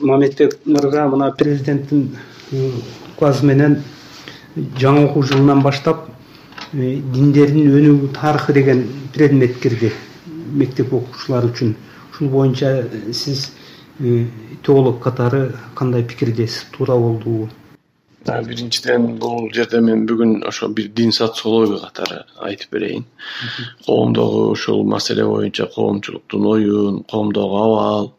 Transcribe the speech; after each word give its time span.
мамедбек 0.00 0.58
мырза 0.64 1.06
мына 1.08 1.30
президенттин 1.32 2.16
указы 3.16 3.46
менен 3.46 3.78
жаңы 4.56 5.06
окуу 5.08 5.22
жылынан 5.22 5.62
баштап 5.62 6.08
э, 6.72 6.96
диндердин 7.14 7.70
өнүгүү 7.70 8.12
тарыхы 8.16 8.52
деген 8.52 8.84
предмет 9.14 9.58
кирди 9.60 9.92
мектеп 10.52 10.92
окуучулары 10.92 11.52
үчүн 11.52 11.76
ушул 12.12 12.28
боюнча 12.28 12.88
сиз 13.12 13.50
э, 14.00 14.26
теолог 14.66 15.00
катары 15.02 15.54
кандай 15.74 16.02
пикирдесиз? 16.02 16.66
Туура 16.76 16.96
болдубу 16.96 17.48
биринчиден 18.26 19.18
бул 19.18 19.48
жерде 19.54 19.80
мен 19.80 20.04
бүгүн 20.06 20.42
ошо 20.46 20.68
бир 20.68 20.88
дин 20.88 21.12
социологу 21.12 21.78
катары 21.80 22.24
айтып 22.38 22.72
берейин. 22.76 23.04
Коомдогу 23.86 24.50
ушул 24.52 24.84
маселе 24.84 25.24
боюнча 25.24 25.66
коомчулуктун 25.66 26.46
оюн 26.46 27.02
коомдогу 27.04 27.56
абал 27.56 28.12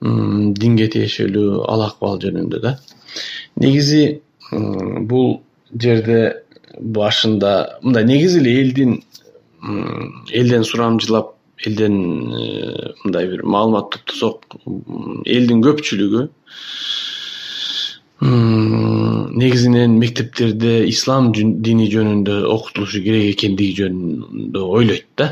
динге 0.00 0.88
тиешелүү 0.94 1.64
ал 1.68 1.84
акыбал 1.86 2.20
жөнүндө 2.22 2.60
да. 2.62 2.76
Негизи 3.60 4.20
бул 4.50 5.40
жерде 5.76 6.20
башында 6.78 7.80
мындай 7.82 8.06
негизи 8.08 8.40
эле 8.40 8.54
элдин 8.62 8.96
элден 10.32 10.64
сурамжылап 10.64 11.34
элден 11.66 11.96
э, 12.32 12.92
мындай 13.04 13.28
бир 13.28 13.42
маалымат 13.44 13.90
топтосок 13.92 14.56
элдин 15.26 15.60
көпчүлүгү 15.66 16.28
негизинен 18.20 19.98
мектептерде 20.00 20.72
ислам 20.88 21.30
дини 21.32 21.88
жөнүндө 21.92 22.42
окутулушу 22.54 23.00
керек 23.04 23.34
экендиги 23.34 23.76
жөнүндө 23.82 24.64
ойлойт 24.78 25.06
да 25.16 25.30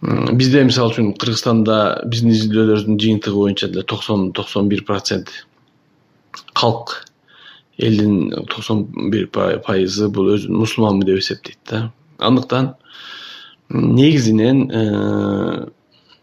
бизде 0.00 0.62
мисалы 0.62 0.92
үчүн 0.92 1.12
кыргызстанда 1.18 2.04
биздин 2.06 2.30
изилдөөлөрдүн 2.30 2.98
жыйынтыгы 3.02 3.34
боюнча 3.34 3.68
деле 3.68 3.82
токсон 3.82 4.30
токсон 4.32 4.68
бир 4.70 4.84
процент 4.86 5.32
калк 6.54 7.04
элдин 7.78 8.46
токсон 8.46 8.84
бир 9.10 9.26
пайызы 9.32 10.08
бул 10.08 10.30
өзүн 10.36 10.54
мусулманмын 10.54 11.06
деп 11.06 11.18
эсептейт 11.18 11.58
да. 11.66 11.90
Андыктан 12.18 12.74
негизинен 13.68 14.70
э, 14.70 15.66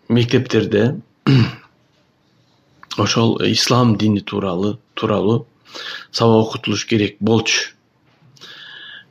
мектептерде 0.08 1.02
ошол 2.98 3.42
ислам 3.44 3.98
дини 3.98 4.22
тууралуу 4.22 5.48
сабак 6.12 6.48
окутулуш 6.48 6.86
керек 6.86 7.18
болчу 7.20 7.75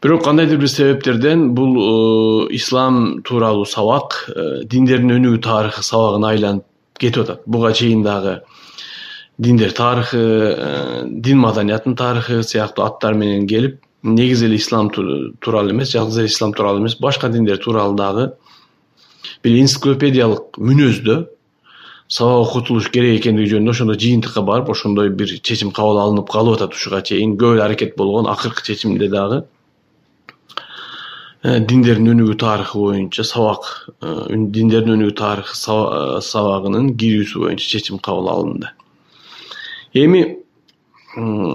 бирок 0.05 0.25
кандайдыр 0.25 0.59
бир 0.61 0.69
себептерден 0.69 1.55
бул 1.55 1.79
э, 1.81 2.55
ислам 2.55 3.23
тууралуу 3.23 3.65
сабак 3.65 4.29
э, 4.29 4.65
диндердин 4.69 5.15
өнүгүү 5.17 5.41
тарыхы 5.41 5.81
сабагына 5.83 6.35
айланып 6.35 6.67
кетип 7.01 7.23
атат. 7.23 7.47
Буга 7.47 7.73
чейин 7.73 8.03
дагы 8.05 8.43
диндер 9.39 9.73
тарыхы 9.73 11.09
дин 11.09 11.41
маданиятынын 11.41 11.97
тарыхы 11.97 12.43
сыяктуу 12.43 12.85
аттар 12.85 13.15
менен 13.15 13.47
келип 13.49 13.81
негизи 14.03 14.45
эле 14.45 14.57
ислам 14.57 14.91
тууралуу 14.91 15.73
эмес 15.73 15.95
жалгыз 15.97 16.19
эле 16.19 16.27
ислам 16.27 16.53
тууралуу 16.53 16.83
эмес 16.83 16.99
башка 17.01 17.31
диндер 17.31 17.57
тууралуу 17.57 17.97
дагы 17.97 18.35
бир 19.43 19.57
энциклопедиялык 19.63 20.61
мүнөздө 20.61 21.17
сабак 22.09 22.51
окутулуш 22.51 22.91
керек 22.93 23.23
экендиги 23.23 23.55
жөнүндө 23.55 23.73
ошондой 23.73 23.99
жыйынтыкка 24.05 24.45
барып 24.45 24.69
ошондой 24.69 25.09
бир 25.09 25.33
чечим 25.41 25.73
кабыл 25.73 25.99
алынып 26.03 26.29
калып 26.31 26.61
атат 26.61 26.77
ушуга 26.77 27.01
чейин. 27.01 27.39
Көп 27.41 27.57
эле 27.57 27.65
аракет 27.65 27.97
болгон 27.97 28.29
акыркы 28.29 28.63
чечимде 28.63 29.09
дагы 29.09 29.41
э, 29.41 29.54
диндердин 31.45 32.09
өнүгүү 32.15 32.37
тарыхы 32.41 32.79
боюнча 32.81 33.25
сабак 33.29 33.67
э, 34.01 34.33
диндердин 34.33 34.97
өнүгүү 34.97 35.17
тарыхы 35.19 35.55
э, 35.55 36.21
сабагынын 36.25 36.95
кирүүсү 36.97 37.43
боюнча 37.45 37.69
чечим 37.69 37.99
кабыл 37.99 38.31
алынды. 38.33 38.71
Эми 39.93 40.41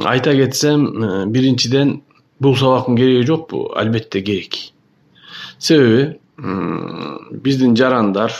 айта 0.05 0.35
кетсем 0.37 0.85
биринчиден 1.33 2.01
бул 2.39 2.55
сабактын 2.55 2.95
кереги 2.95 3.25
жокпу 3.27 3.71
албетте 3.75 4.21
керек. 4.21 4.55
Себеби 5.57 6.19
биздин 7.31 7.75
жарандар 7.75 8.31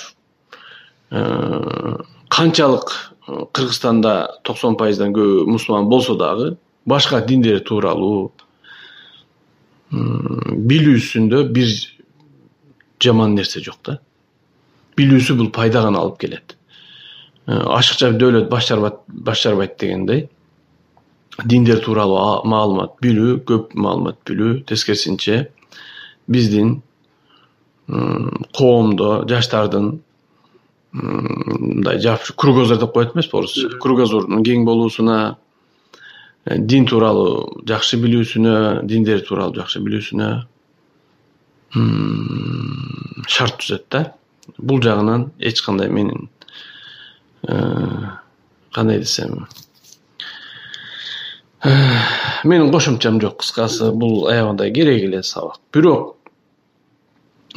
э, 1.11 1.97
канчалык 2.29 3.15
э, 3.27 3.45
кыргызстанда 3.51 4.39
токсон 4.43 4.77
пайыздан 4.77 5.13
көбү 5.13 5.45
мусулман 5.49 5.89
болсо 5.89 6.15
дагы 6.15 6.57
башка 6.85 7.21
диндер 7.21 7.59
тууралуу 7.59 8.31
билүүсүндө 9.91 11.43
бир 11.53 11.69
жаман 13.03 13.35
нерсе 13.35 13.61
жок 13.65 13.79
да. 13.85 13.99
Билүүсү 14.99 15.37
бул 15.39 15.49
пайда 15.55 15.81
гана 15.85 16.03
алып 16.03 16.19
келет. 16.21 16.57
Э, 17.47 17.57
ашыкча 17.77 18.11
дөөлөт 18.13 18.49
баш 18.49 18.67
чарбайт 19.43 19.79
дегендей 19.79 20.27
диндер 21.45 21.79
тууралуу 21.83 22.43
маалымат 22.49 22.97
билүү 23.03 23.39
көп 23.47 23.73
маалымат 23.73 24.19
билүү 24.27 24.63
тескерисинче 24.67 25.47
биздин 26.27 26.81
коомдо 27.87 29.23
жаштардын 29.29 29.91
мындай 30.91 31.99
жакшы 32.01 32.35
кругозор 32.37 32.79
деп 32.81 32.93
коет 32.93 33.15
эмеспи 33.15 33.37
орусча 33.37 33.69
кругозорунун 33.81 34.43
кең 34.43 34.65
болуусуна 34.65 35.37
дин 36.45 36.85
тууралуу 36.87 37.63
жакшы 37.67 37.99
билүүсүнө 38.01 38.85
диндер 38.87 39.21
тууралуу 39.27 39.55
жакшы 39.59 39.81
билүүсүнө 39.83 40.29
шарт 43.29 43.59
түзөт 43.61 43.85
да. 43.93 44.03
Бул 44.57 44.81
жагынан 44.81 45.29
эч 45.37 45.61
кандай 45.61 45.89
менин 45.93 46.29
э, 47.47 48.09
кандай 48.73 48.99
десем 48.99 49.47
менин 52.43 52.71
кошумчам 52.71 53.19
жок 53.21 53.41
кыскасы 53.43 53.91
бул 53.91 54.27
аябагандай 54.27 54.71
керек 54.73 55.03
эле 55.03 55.23
сабак. 55.23 55.59
Бирок 55.73 56.17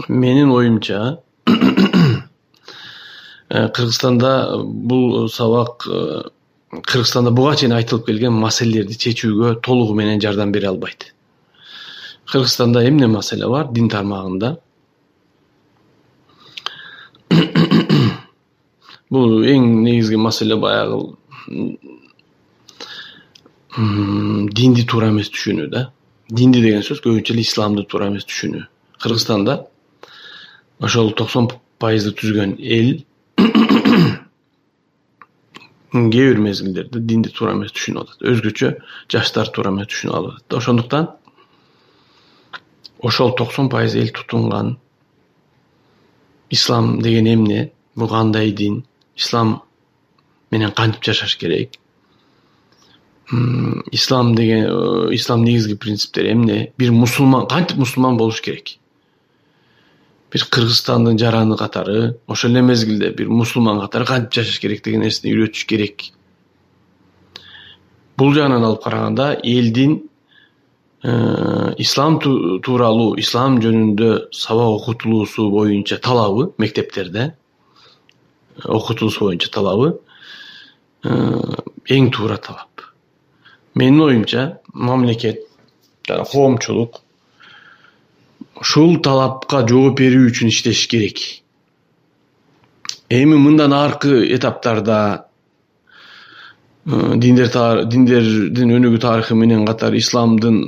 менин 0.09 0.51
оюмча 0.51 1.21
э, 3.49 3.69
кыргызстанда 3.69 4.59
бул 4.63 5.29
сабак 5.31 5.87
э, 5.89 6.23
кыргызстанда 6.73 7.31
буга 7.37 7.57
чейин 7.57 7.75
айтылып 7.77 8.07
келген 8.07 8.33
маселелерди 8.33 8.97
чечүүгө 8.97 9.61
толугу 9.61 9.95
менен 9.95 10.21
жардам 10.21 10.53
бере 10.53 10.69
албайт. 10.71 11.15
Кыргызстанда 12.33 12.89
эмне 12.89 13.07
маселе 13.13 13.49
бар 13.49 13.69
дин 13.73 13.89
тармагында? 13.93 14.57
Бул 19.13 19.45
эң 19.45 19.83
негизги 19.85 20.17
маселе 20.17 20.57
баягы 20.57 21.13
динди 23.77 24.87
туура 24.89 25.09
эмес 25.13 25.29
түшүнүү 25.33 25.69
да. 25.73 25.91
Динди 26.33 26.63
деген 26.65 26.83
сөз 26.87 27.05
көбүнчө 27.05 27.35
эле 27.35 27.45
исламды 27.45 27.85
туура 27.85 28.09
эмес 28.09 28.25
түшүнүү. 28.25 28.65
Кыргызстанда 29.05 29.67
ошол 30.81 31.13
токсон 31.13 31.51
пайызды 31.83 32.15
түзгөн 32.17 32.57
эл 32.59 33.05
кээ 35.93 36.33
бир 36.33 36.39
мезгилдерде 36.41 37.01
динди 37.01 37.29
туура 37.29 37.53
эмес 37.53 37.73
түшүнүп 37.77 38.07
атат. 38.07 38.23
Өзгөчө 38.25 38.71
жаштар 39.13 39.51
туура 39.53 39.73
эмес 39.73 39.91
түшүнүп 39.93 40.17
алып 40.17 40.39
атат. 40.39 40.57
Ошондуктан 40.57 41.09
ошол 43.03 43.35
токсон 43.37 43.69
пайыз 43.69 43.95
эл 43.97 44.09
тутунган 44.09 44.79
ислам 46.51 47.01
деген 47.03 47.27
эмне 47.27 47.73
бул 47.95 48.09
кандай 48.09 48.53
дин 48.53 48.85
ислам 49.17 49.63
менен 50.51 50.73
кантип 50.73 51.05
жашаш 51.05 51.37
керек? 51.37 51.77
Ислам 53.93 54.35
деген 54.35 55.13
ислам 55.13 55.45
негизги 55.45 55.75
принциптери 55.75 56.33
эмне? 56.33 56.73
Бир 56.79 56.93
мусулман 56.93 57.47
кантип 57.47 57.77
мусулман 57.77 58.17
болуш 58.17 58.41
керек 58.41 58.79
бир 60.33 60.47
кыргызстандын 60.49 61.19
жараны 61.21 61.57
катары 61.61 62.17
ошол 62.27 62.51
эле 62.51 62.63
мезгилде 62.63 63.11
бир 63.17 63.29
мусулман 63.29 63.81
катары 63.81 64.07
кантип 64.07 64.33
жашаш 64.41 64.61
керек 64.61 64.83
деген 64.85 65.05
нерсени 65.05 65.35
үйрөтүш 65.35 65.67
керек. 65.69 66.09
Бул 68.17 68.33
жагынан 68.33 68.65
алып 68.65 68.83
караганда 68.85 69.35
элдин 69.43 69.99
э, 71.03 71.75
ислам 71.79 72.19
тууралуу 72.23 73.19
ислам 73.21 73.61
жөнүндө 73.61 74.11
сабак 74.33 74.81
окутулуусу 74.81 75.51
боюнча 75.51 75.99
талабы 75.99 76.53
мектептерде 76.59 77.35
окутулуусу 78.65 79.27
боюнча 79.27 79.53
талабы 79.53 79.99
э, 81.05 81.11
эң 81.11 82.11
туура 82.11 82.39
талап. 82.39 82.89
Менин 83.75 84.01
оюмча 84.01 84.61
мамлекет 84.73 85.45
жана 86.09 86.25
коомчулук 86.25 87.03
ушул 88.63 89.01
талапка 89.03 89.65
жооп 89.67 89.99
берүү 89.99 90.29
үчүн 90.31 90.53
иштеши 90.53 90.89
керек. 90.91 91.21
Эми 93.11 93.37
мындан 93.37 93.75
аркы 93.75 94.23
этаптарда 94.37 94.99
э, 96.87 97.17
диндер 97.25 97.51
диндердин 97.91 98.71
өнүгүү 98.79 99.01
тарыхы 99.03 99.35
менен 99.35 99.67
катар 99.67 99.97
исламдын 99.99 100.63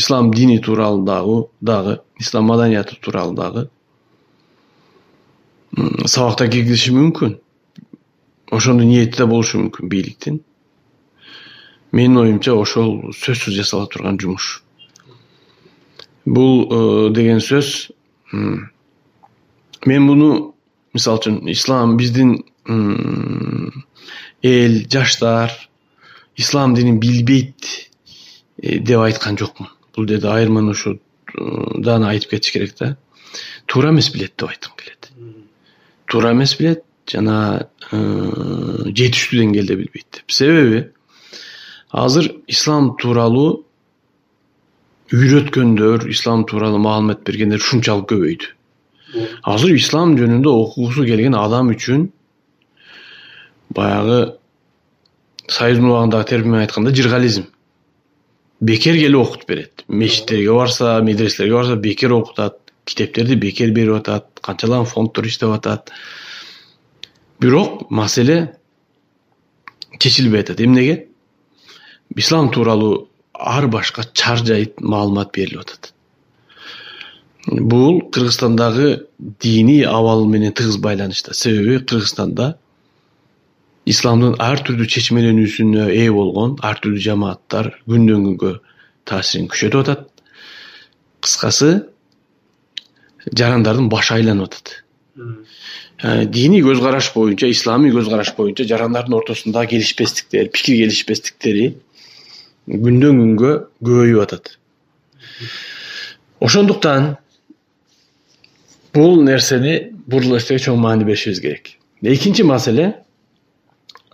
ислам 0.00 0.32
дини 0.32 0.58
тууралуу 0.64 1.50
дагы 1.60 2.00
ислам 2.18 2.48
маданияты 2.48 2.96
тууралуу 2.96 3.36
дагы 3.36 3.68
сабакта 6.06 6.48
киргизиши 6.48 6.94
мүмкүн. 6.96 7.36
Ошондой 8.50 8.88
ниети 8.88 9.20
да 9.20 9.28
болушу 9.30 9.60
мүмкүн 9.60 9.92
бийликтин. 9.92 10.40
Менин 11.92 12.24
оюмча 12.24 12.56
ошол 12.56 13.12
сөзсүз 13.14 13.54
жасала 13.60 13.86
турган 13.86 14.18
жумуш 14.18 14.62
бул 16.26 16.66
э, 16.66 17.12
деген 17.14 17.40
сөз 17.40 17.90
мен 18.32 20.02
муну 20.02 20.54
мисалы 20.94 21.18
үчүн 21.20 21.50
ислам 21.50 21.96
биздин 21.96 22.44
эл 24.42 24.74
жаштар 24.90 25.52
ислам 26.36 26.74
динин 26.74 27.00
билбейт 27.00 27.90
э, 28.62 28.78
деп 28.78 29.00
айткан 29.00 29.38
жокмун. 29.38 29.70
Бул 29.96 30.06
жерде 30.08 30.28
айырманы 30.28 30.76
ушудан 30.76 32.04
айтып 32.04 32.36
кетиш 32.36 32.52
керек 32.52 32.76
да. 32.78 32.96
Туура 33.66 33.90
эмес 33.90 34.12
билет 34.12 34.34
деп 34.36 34.48
айткым 34.48 34.76
келет 34.76 35.10
туура 36.10 36.32
эмес 36.32 36.56
билет 36.58 36.84
жана 37.10 37.68
э, 37.92 37.98
жетиштүү 38.90 39.44
деңгээлде 39.44 39.76
билбейт 39.78 40.08
деп. 40.18 40.32
Себеби 40.34 40.80
азыр 41.90 42.32
ислам 42.50 42.96
тууралуу 42.98 43.64
үйрөткөндөр 45.10 46.06
ислам 46.12 46.44
тууралуу 46.46 46.78
маалымат 46.78 47.24
бергендер 47.26 47.58
ушунчалык 47.58 48.06
көбөйдү. 48.12 48.50
Азыр 49.42 49.74
ислам 49.74 50.14
жөнүндө 50.18 50.52
окугусу 50.64 51.04
келген 51.08 51.34
адам 51.34 51.72
үчүн 51.74 52.04
баягы 53.74 54.20
союздун 55.50 55.90
убагындагы 55.90 56.28
термин 56.30 56.54
менен 56.54 56.66
айтканда 56.68 56.94
жыргализм. 56.94 57.48
Бекер 58.60 58.94
келип 58.94 59.18
окутуп 59.18 59.48
берет. 59.48 59.84
Мечиттерге 59.88 60.52
барса 60.54 61.00
медреселерге 61.02 61.54
барса 61.54 61.76
бекер 61.76 62.12
окутат 62.12 62.58
китептерди 62.84 63.34
бекер 63.34 63.74
берип 63.74 63.98
атат 63.98 64.40
канчалаган 64.40 64.86
фонддор 64.86 65.26
иштеп 65.26 65.50
атат. 65.50 65.90
Бирок 67.40 67.90
маселе 67.90 68.54
чечилбей 69.98 70.40
атат. 70.40 70.60
Эмнеге? 70.60 71.08
Ислам 72.14 72.50
тууралуу 72.50 73.09
ар 73.40 73.66
башка 73.68 74.04
чар 74.14 74.44
жайыт 74.44 74.80
маалымат 74.80 75.32
берилип 75.34 75.60
атат. 75.60 75.92
Бул 77.46 78.00
кыргызстандагы 78.12 79.06
диний 79.18 79.84
абал 79.84 80.26
менен 80.26 80.52
тыгыз 80.52 80.76
байланышта. 80.76 81.34
Себеби 81.34 81.78
кыргызстанда 81.84 82.56
исламдын 83.86 84.36
ар 84.38 84.60
түрдүү 84.66 84.86
чечмеленүүсүнө 84.94 85.88
ээ 85.88 86.10
болгон 86.12 86.58
ар 86.62 86.78
түрдүү 86.82 87.00
жамааттар 87.06 87.72
күндөн 87.88 88.26
күнгө 88.28 88.52
таасирин 89.08 89.48
күчөтүп 89.48 89.80
атат. 89.86 90.06
Кыскасы 91.24 91.72
жарандардын 93.32 93.88
башы 93.92 94.14
айланып 94.18 94.50
атат. 94.50 94.76
Э, 96.02 96.24
диний 96.24 96.62
көз 96.64 96.80
караш 96.80 97.10
боюнча 97.12 97.50
исламий 97.52 97.92
көз 97.92 98.08
караш 98.08 98.32
боюнча 98.36 98.64
жарандардын 98.64 99.18
ортосундагы 99.18 99.74
келишпестиктер 99.74 100.48
пикир 100.48 100.78
келишпестиктери 100.84 101.74
күндөн 102.70 103.20
күнгө 103.22 103.52
көбөйүп 103.82 104.22
атат. 104.22 104.54
Ошондуктан 106.40 107.16
бул 108.94 109.22
нерсени 109.26 109.76
бул 110.10 110.26
нерсеге 110.30 110.62
чоң 110.66 110.80
маани 110.80 111.04
беришибиз 111.04 111.40
керек. 111.42 111.76
Экинчи 112.02 112.42
маселе 112.42 112.94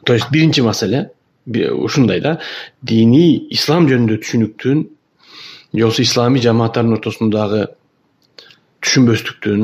то 0.05 0.15
есть 0.15 0.31
биринчи 0.31 0.61
маселе 0.61 1.11
ушундай 1.47 2.21
да 2.21 2.41
диний 2.83 3.47
ислам 3.51 3.89
жөнүндө 3.91 4.21
түшүнүктүн 4.23 4.83
же 4.87 5.83
болбосо 5.83 6.03
исламий 6.03 6.43
жамааттардын 6.43 6.97
ортосундагы 6.97 7.63
түшүнбөстүктүн 8.83 9.63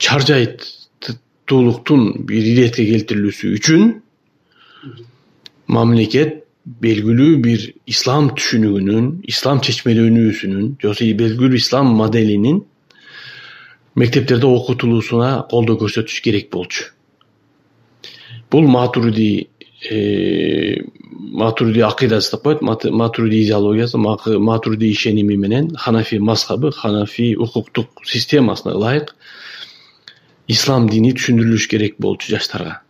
чар 0.00 0.26
жайыттуулуктун 0.30 2.06
бир 2.26 2.50
иретке 2.52 2.86
келтирилүүсү 2.90 3.54
үчүн 3.58 3.82
мамлекет 5.66 6.44
белгилүү 6.78 7.38
бир 7.42 7.66
ислам 7.90 8.30
түшүнүгүнүн 8.38 9.06
ислам 9.32 9.60
чечмелөнүүсүнүн 9.66 10.66
же 10.78 10.86
болбосо 10.86 11.08
белгилүү 11.22 11.58
ислам 11.58 11.94
моделинин 11.98 12.62
мектептерде 13.98 14.46
окутулуусуна 14.46 15.30
колдоо 15.50 15.80
көрсөтүш 15.80 16.20
керек 16.22 16.50
болчу. 16.52 16.90
Бул 18.50 18.68
матуриди 18.70 19.48
э, 19.90 20.82
матуриди 21.10 21.80
акыйдасы 21.86 22.36
деп 22.36 22.42
коет 22.44 22.62
матуриди 22.62 23.42
идеологиясы 23.44 23.98
матуриди 23.98 24.90
ишеними 24.90 25.36
менен 25.36 25.74
ханафи 25.74 26.18
мазхабы 26.18 26.72
ханафи 26.72 27.34
укуктук 27.36 28.04
системасына 28.04 28.74
ылайык 28.74 29.14
ислам 30.48 30.88
дини 30.88 31.12
түшүндүрүлүш 31.14 31.68
керек 31.70 31.98
болчу 31.98 32.32
жаштарга 32.34 32.80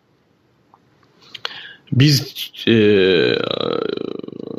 биз 1.91 2.21
э, 2.67 3.37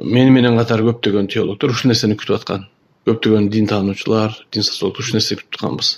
мени 0.04 0.31
менен 0.36 0.57
катар 0.60 0.83
көптөгөн 0.83 1.30
теологдор 1.31 1.74
ушул 1.74 1.92
нерсени 1.92 2.18
күтүп 2.19 2.42
аткан. 2.42 2.68
Көптөгөн 3.07 3.50
дин 3.54 3.68
таануучулар 3.72 4.36
дин 4.51 4.66
социологдор 4.68 5.06
ушул 5.06 5.19
нерсени 5.19 5.39
күтүп 5.42 5.56
атканбыз. 5.56 5.92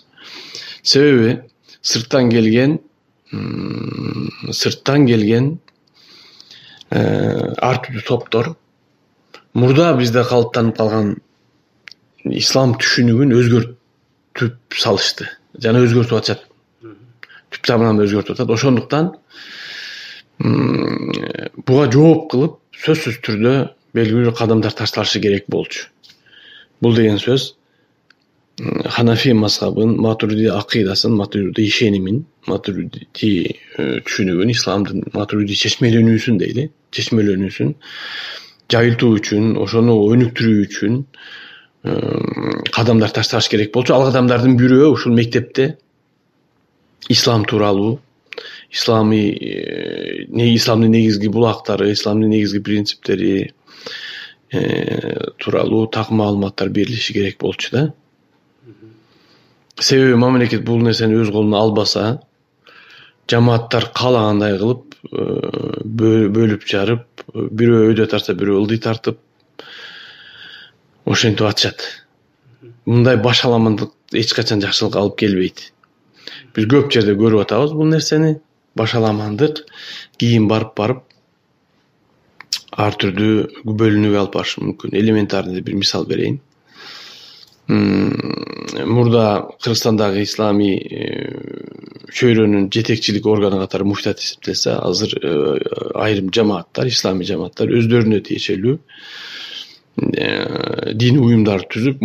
Себеби 0.83 1.37
сырттан 1.81 2.29
келген 2.31 2.79
сырттан 4.53 5.07
келген 5.09 5.53
э, 6.91 7.01
ар 7.01 7.81
түрдүү 7.81 8.05
топтор 8.07 8.53
мурда 9.57 9.93
бизде 9.97 10.23
калыптанып 10.27 10.77
калган 10.77 11.15
ислам 12.29 12.75
түшүнүгүн 12.77 13.33
өзгөртүп 13.39 14.77
салышты. 14.79 15.27
Жана 15.59 15.81
өзгөртүп 15.87 16.19
атышат. 16.19 16.45
Түп 17.53 17.65
тамырынан 17.67 18.05
өзгөртүп 18.05 18.37
атат 18.37 18.53
ошондуктан 18.53 19.13
буга 20.39 21.89
жооп 21.91 22.29
кылып 22.31 22.59
сөзсүз 22.83 23.19
түрдө 23.25 23.53
белгилүү 23.93 24.29
бир 24.29 24.37
кадамдар 24.37 24.73
ташталышы 24.73 25.21
керек 25.21 25.45
болчу. 25.47 25.87
Бул 26.81 26.95
деген 26.95 27.19
сөз 27.21 27.53
ханафи 28.95 29.33
мазхабын 29.33 29.95
матуриди 30.01 30.49
акыйдасын 30.53 31.15
матуриди 31.17 31.65
ишенимин 31.65 32.25
матуриди 32.47 33.07
э, 33.77 33.99
түшүнүгүн 34.05 34.51
исламдын 34.53 35.07
матуриди 35.13 35.57
чечмеленүүсүн 35.57 36.37
дейли. 36.41 36.69
Чечмелөнүүсүн 36.93 37.73
жайылтуу 38.73 39.17
үчүн 39.17 39.55
ошону 39.61 39.97
өнүктүрүү 40.13 40.67
үчүн 40.67 41.01
кадамдар 41.83 43.11
ташталыш 43.11 43.49
керек 43.51 43.73
болчу. 43.73 43.93
Ал 43.95 44.05
кадамдардын 44.07 44.55
бирөө 44.57 44.93
ушул 44.93 45.13
мектепте 45.17 45.73
ислам 47.09 47.43
тууралуу 47.49 47.99
исламий 48.71 49.31
э, 49.31 50.55
исламдын 50.55 50.91
негизги 50.91 51.27
булактары 51.27 51.91
исламдын 51.93 52.29
негизги 52.29 52.59
принциптери 52.59 53.53
э, 54.51 55.29
тууралуу 55.37 55.87
так 55.87 56.09
маалыматтар 56.09 56.69
берилиши 56.69 57.13
керек 57.13 57.37
болчу 57.39 57.71
да. 57.71 57.93
Себеби 59.79 60.15
мамлекет 60.15 60.63
бул 60.65 60.81
нерсени 60.81 61.17
өз 61.21 61.31
колуна 61.31 61.59
албаса 61.59 62.21
жамааттар 63.29 63.89
каалагандай 63.93 64.57
кылып 64.57 64.95
э, 65.11 65.83
бөлүп 65.83 66.65
жарып 66.69 67.27
бирөө 67.33 67.91
өйдө 67.91 68.07
тартса 68.09 68.33
бирөө 68.37 68.63
ылдый 68.63 68.81
тартып 68.81 69.19
ошентип 71.05 71.45
атышат. 71.47 71.83
Мындай 72.85 73.17
башаламандык 73.17 73.93
эч 74.13 74.33
качан 74.33 74.61
жакшылыкка 74.61 74.99
алып 74.99 75.17
келбейт 75.19 75.69
биз 76.55 76.69
көп 76.71 76.91
жерде 76.93 77.17
көрүп 77.19 77.45
атабыз 77.45 77.75
бул 77.77 77.91
нерсени. 77.91 78.37
Башаламандык 78.77 79.61
кийин 80.17 80.47
барып 80.49 80.73
барып 80.77 81.03
ар 82.73 82.95
түрдүү 82.97 83.67
бөлүнүүгө 83.69 84.23
алып 84.23 84.39
барышы 84.39 84.63
мүмкүн. 84.63 84.95
Элементарный 84.97 85.61
бир 85.61 85.77
мисал 85.77 86.07
берейин. 86.09 86.39
Мурда 87.67 89.47
кыргызстандагы 89.63 90.23
исламий 90.25 90.81
э, 90.83 92.09
чөйрөнүн 92.11 92.67
жетекчилик 92.73 93.25
органы 93.29 93.61
катары 93.61 93.85
муфтият 93.87 94.19
эсептелсе 94.19 94.73
азыр 94.75 95.13
э, 95.15 95.59
айрым 95.95 96.27
жамааттар 96.33 96.91
исламий 96.91 97.27
жамааттар 97.29 97.71
өздөрүнө 97.71 98.19
тиешелүү 98.27 98.75
э, 98.75 98.81
диний 100.91 101.23
уюмдарды 101.23 101.71
түзүп 101.77 102.03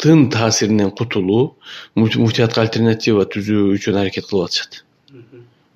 муфтияттын 0.00 0.30
таасиринен 0.30 0.90
кутулуу 0.90 1.56
муфтиятка 1.94 2.62
альтернатива 2.62 3.26
түзүү 3.28 3.74
үчүн 3.76 3.98
аракет 4.00 4.26
кылып 4.30 4.46
атышат. 4.48 4.84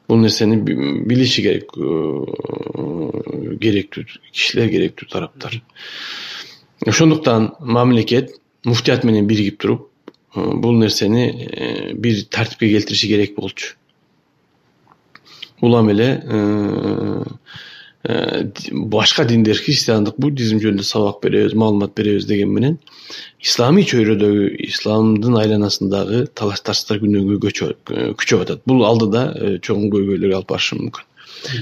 Бул 0.09 0.19
нерсени 0.19 0.57
билиши 0.57 1.43
керек 1.43 1.77
э, 1.77 3.57
керектүү 3.61 4.05
кишилер 4.33 4.71
керектүү 4.71 5.09
тараптар. 5.13 5.61
Ошондуктан 6.87 7.53
мамлекет 7.61 8.41
муфтият 8.65 9.05
менен 9.05 9.27
биригип 9.27 9.61
туруп 9.61 9.91
э, 10.35 10.41
бул 10.41 10.73
нерсени 10.73 11.29
э, 11.29 11.93
бир 11.93 12.25
тартипке 12.25 12.71
келтириши 12.71 13.09
керек 13.09 13.37
болчу. 13.37 13.77
Улам 15.61 15.91
эле 15.91 16.23
башка 18.05 19.25
диндер 19.25 19.57
христиандык 19.57 20.19
буддизм 20.21 20.59
жөнүндө 20.61 20.85
сабак 20.85 21.23
беребиз 21.23 21.55
маалымат 21.57 21.95
беребиз 21.97 22.27
деген 22.29 22.53
менен 22.53 22.77
исламий 23.41 23.87
чөйрөдөгү 23.89 24.51
исламдын 24.67 25.39
айланасындагы 25.41 26.27
талаш 26.37 26.61
тартыштар 26.61 27.01
күнөн 27.01 27.25
күнү 27.31 28.13
күчөп 28.21 28.45
атат. 28.45 28.61
Бул 28.69 28.85
алдыда 28.85 29.59
чоң 29.65 29.89
көйгөйлөргө 29.95 30.37
алып 30.37 30.53
барышы 30.53 30.77
мүмкүн. 30.83 31.09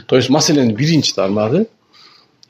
То 0.06 0.16
есть 0.16 0.30
маселенин 0.30 0.74
биринчи 0.74 1.14
тармагы 1.14 1.66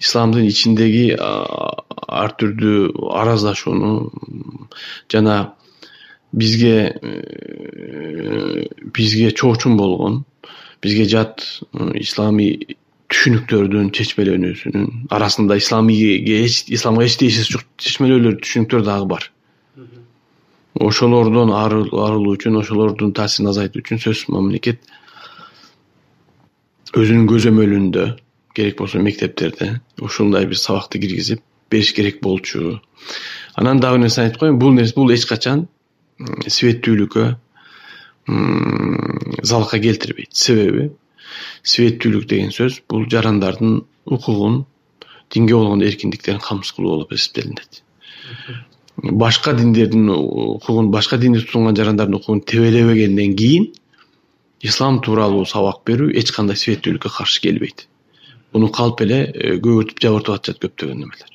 исламдын 0.01 0.49
ичиндеги 0.49 1.13
ар 1.19 2.35
түрдүү 2.41 3.09
араздашууну 3.13 4.11
жана 5.13 5.55
бизге 6.33 6.97
э, 7.03 8.67
бизге 8.97 9.33
чоочун 9.33 9.77
болгон 9.77 10.25
бизге 10.83 11.05
жат 11.05 11.63
исламий 11.95 12.77
түшүнүктөрдүн 13.13 13.91
чечмеленүүсүнүн 13.97 15.13
арасында 15.13 15.59
исламийге 15.61 16.39
исламга 16.77 17.05
эч 17.05 17.19
тиешеси 17.21 17.59
жок 17.59 17.67
чечмелөөлөр 17.83 18.39
түшүнүктөр 18.41 18.85
дагы 18.87 19.09
бар. 19.11 19.29
Ошолордон 20.81 21.53
арылуу 21.53 22.35
үчүн 22.39 22.57
ошолордун 22.63 23.13
таасирин 23.17 23.51
азайтуу 23.53 23.83
үчүн 23.85 24.01
сөзсүз 24.01 24.33
мамлекет 24.33 24.81
өзүнүн 26.97 27.29
көзөмөлүндө 27.29 28.07
керек 28.57 28.79
болсо 28.81 29.01
мектептерде 29.05 29.75
ушундай 30.01 30.49
бир 30.49 30.61
сабакты 30.61 31.01
киргизип 31.03 31.45
бериш 31.71 31.93
керек 31.97 32.21
болчу. 32.25 32.81
Анан 33.57 33.81
дагы 33.81 33.99
бир 33.99 34.07
нерсени 34.07 34.31
айтып 34.31 34.41
коеюн 34.41 34.59
бул 34.59 34.73
нерсе 34.77 34.97
бул 34.97 35.13
эч 35.13 35.29
качан 35.29 35.67
светтүүлүккө 36.49 37.29
залалга 39.43 39.81
келтирбейт. 39.85 40.33
Себеби 40.33 40.91
светтүүлүк 41.63 42.27
деген 42.31 42.53
сөз 42.55 42.81
бул 42.89 43.07
жарандардын 43.11 43.83
укугун 44.07 44.65
динге 45.33 45.55
болгон 45.55 45.83
эркиндиктерин 45.83 46.41
камсыз 46.41 46.77
кылуу 46.77 46.97
болуп 46.97 47.13
эсептелинет. 47.13 47.83
Башка 48.97 49.55
диндердин 49.55 50.09
укугун 50.11 50.91
башка 50.91 51.19
динди 51.19 51.41
тутунган 51.41 51.77
жарандардын 51.77 52.21
укугун 52.21 52.41
тебелебегенден 52.41 53.37
кийин 53.37 53.73
ислам 54.61 55.01
тууралуу 55.01 55.47
сабак 55.47 55.83
берүү 55.87 56.13
эч 56.21 56.31
кандай 56.33 56.57
светтүүлүккө 56.57 57.11
каршы 57.19 57.41
келбейт. 57.41 57.87
Муну 58.53 58.69
калп 58.69 59.01
эле 59.07 59.25
э, 59.33 59.57
көгөртүп 59.57 60.03
жабыртып 60.03 60.35
атышат 60.37 60.61
көптөгөн 60.61 60.99
немелер 61.01 61.33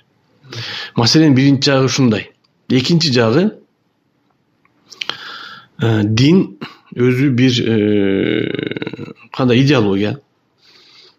маселенин 0.95 1.35
биринчи 1.35 1.69
жагы 1.69 1.85
ушундай. 1.85 2.31
Экинчи 2.69 3.11
жагы 3.11 3.53
э, 5.81 6.03
дин 6.03 6.57
өзү 6.95 7.29
бир 7.29 7.59
э, 7.63 9.13
кандай 9.37 9.61
идеология? 9.61 10.19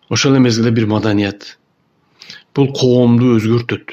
Ошол 0.09 0.33
эле 0.33 0.41
мезгилде 0.41 0.71
бир 0.71 0.87
маданият. 0.87 1.59
Бул 2.55 2.73
коомду 2.75 3.37
өзгөртөт. 3.37 3.93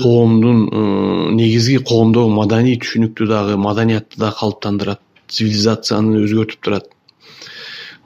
Коомдун 0.00 1.36
негизги 1.36 1.76
коомдогу 1.84 2.32
маданий 2.32 2.78
түшүнүктү 2.80 3.26
дагы 3.28 3.58
маданиятты 3.60 4.16
дагы 4.16 4.38
калыптандырат 4.38 5.02
цивилизацияны 5.28 6.22
өзгөртүп 6.24 6.62
турат. 6.64 6.88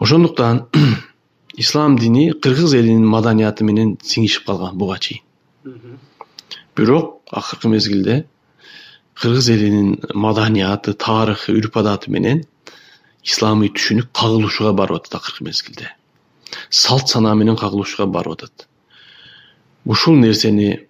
Ошондуктан 0.03 0.65
ислам 1.57 1.99
дини 1.99 2.33
кыргыз 2.33 2.75
элинин 2.75 3.07
маданияты 3.07 3.65
менен 3.65 3.95
сиңишип 4.03 4.49
калган 4.51 4.75
буга 4.75 4.99
чейин. 4.99 5.23
Бирок 6.75 7.21
акыркы 7.31 7.69
мезгилде 7.69 8.25
кыргыз 9.15 9.51
элинин 9.55 10.01
маданияты 10.15 10.95
тарыхы 10.95 11.55
үрп 11.55 11.79
адаты 11.79 12.11
менен 12.11 12.43
исламый 13.26 13.73
түшүнүк 13.75 14.12
кагылышууга 14.14 14.73
барып 14.78 15.02
атат 15.02 15.18
акыркы 15.21 15.45
мезгилде. 15.45 15.90
Салт 16.71 17.09
санаа 17.11 17.35
менен 17.35 17.56
кагылышууга 17.56 18.06
барып 18.11 18.38
атат. 18.38 18.68
Ушул 19.85 20.16
нерсени 20.16 20.87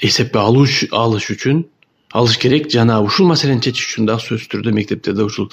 эсепке 0.00 0.38
алыш 0.38 1.30
үчүн 1.34 1.64
алыш 2.14 2.38
керек 2.38 2.70
жана 2.70 3.00
ушул 3.02 3.26
маселени 3.26 3.60
чечиш 3.66 3.88
үчүн 3.88 4.06
дагы 4.06 4.22
сөзсүз 4.22 4.50
түрдө 4.52 4.72
мектептерде 4.76 5.26
ушул 5.26 5.50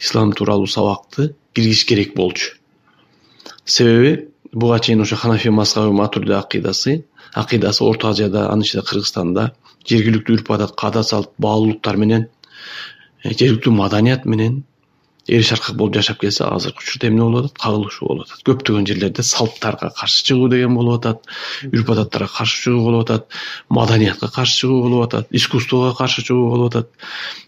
ислам 0.00 0.32
тууралуу 0.34 0.66
сабакты 0.66 1.34
киргизиш 1.54 1.84
керек 1.86 2.16
болчу. 2.16 2.56
Себеби 3.64 4.28
буга 4.52 4.80
чейин 4.80 5.00
ошо 5.00 5.16
ханафи 5.16 5.48
мазхабы 5.48 5.92
матурди 5.92 6.32
акыйдасы 6.32 7.04
акыйдасы 7.34 7.84
орто 7.84 8.10
азияда 8.10 8.48
анын 8.50 8.66
ичинде 8.66 8.86
кыргызстанда 8.86 9.52
жергиликтүү 9.86 10.40
үрп 10.40 10.50
адат 10.56 10.74
каада 10.76 11.02
салт 11.06 11.30
баалуулуктар 11.38 11.96
менен 11.96 12.26
жергиликтүү 13.24 13.72
маданият 13.74 14.26
менен 14.26 14.62
эр 15.30 15.44
шаркак 15.44 15.76
болуп 15.76 15.94
жашап 15.94 16.20
келсе 16.20 16.44
азыркы 16.44 16.82
учурда 16.82 17.08
эмне 17.08 17.22
болуп 17.22 17.44
атат? 17.44 17.58
Кагылышуу 17.62 18.08
болуп 18.08 18.26
атат. 18.26 18.42
Көптөгөн 18.46 18.86
жерлерде 18.88 19.22
салттарга 19.22 19.90
каршы 19.94 20.24
чыгуу 20.26 20.48
деген 20.50 20.74
болуп 20.74 20.98
атат 20.98 21.28
үрп 21.70 21.92
адаттарга 21.94 22.30
каршы 22.38 22.62
чыгуу 22.64 22.84
болуп 22.84 23.04
атат 23.04 23.26
маданиятка 23.68 24.30
каршы 24.32 24.64
чыгуу 24.64 24.82
болуп 24.82 25.04
атат 25.06 25.28
искусствого 25.30 25.92
каршы 25.94 26.24
чыгуу 26.24 26.50
болуп 26.50 26.74
атат. 26.74 26.88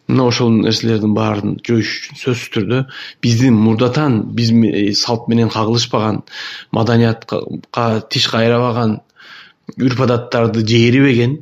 Мына 0.08 0.26
ошол 0.28 0.50
нерселердин 0.62 1.14
баарын 1.14 1.56
жоюш 1.66 1.94
үчүн 1.98 2.20
сөзсүз 2.22 2.50
түрдө 2.54 2.82
биздин 3.22 3.56
мурдатан 3.56 4.20
биз 4.36 4.52
салт 5.00 5.28
менен 5.28 5.48
кагылышпаган 5.50 6.22
маданиятка 6.70 7.40
тиш 8.10 8.28
кайрабаган 8.28 9.00
үрп 9.78 10.04
адаттарды 10.06 10.66
жээрибеген 10.66 11.40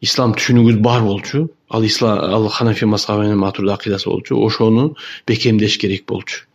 ислам 0.00 0.34
түшүнүгүбүз 0.34 0.80
бар 0.84 1.02
болчу. 1.04 1.48
Ал 1.70 1.84
ислам 1.84 2.18
ал 2.18 2.48
ханафи 2.48 2.84
мазхабы 2.84 3.24
менен 3.24 3.38
матурди 3.38 3.72
акыйдасы 3.72 4.08
болчу. 4.08 4.36
Ошону 4.36 4.96
бекемдеш 5.26 5.78
керек 5.78 6.06
болчу. 6.06 6.46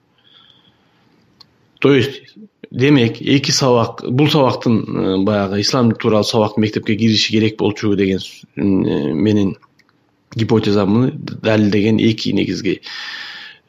То 1.80 1.94
есть 1.94 2.24
демек 2.72 3.22
эки 3.22 3.52
сабак 3.52 4.04
бул 4.10 4.30
сабактын 4.30 4.80
э, 4.84 5.24
баягы 5.24 5.62
ислам 5.62 5.92
тууралуу 5.92 6.24
сабактын 6.24 6.64
мектепке 6.64 6.96
кириши 6.96 7.32
керек 7.32 7.58
болчу 7.58 7.96
деген 7.96 8.20
э, 8.56 8.62
менин 8.62 9.58
гипотезамды 10.36 11.12
далилдеген 11.16 12.00
эки 12.00 12.34
негизги 12.34 12.82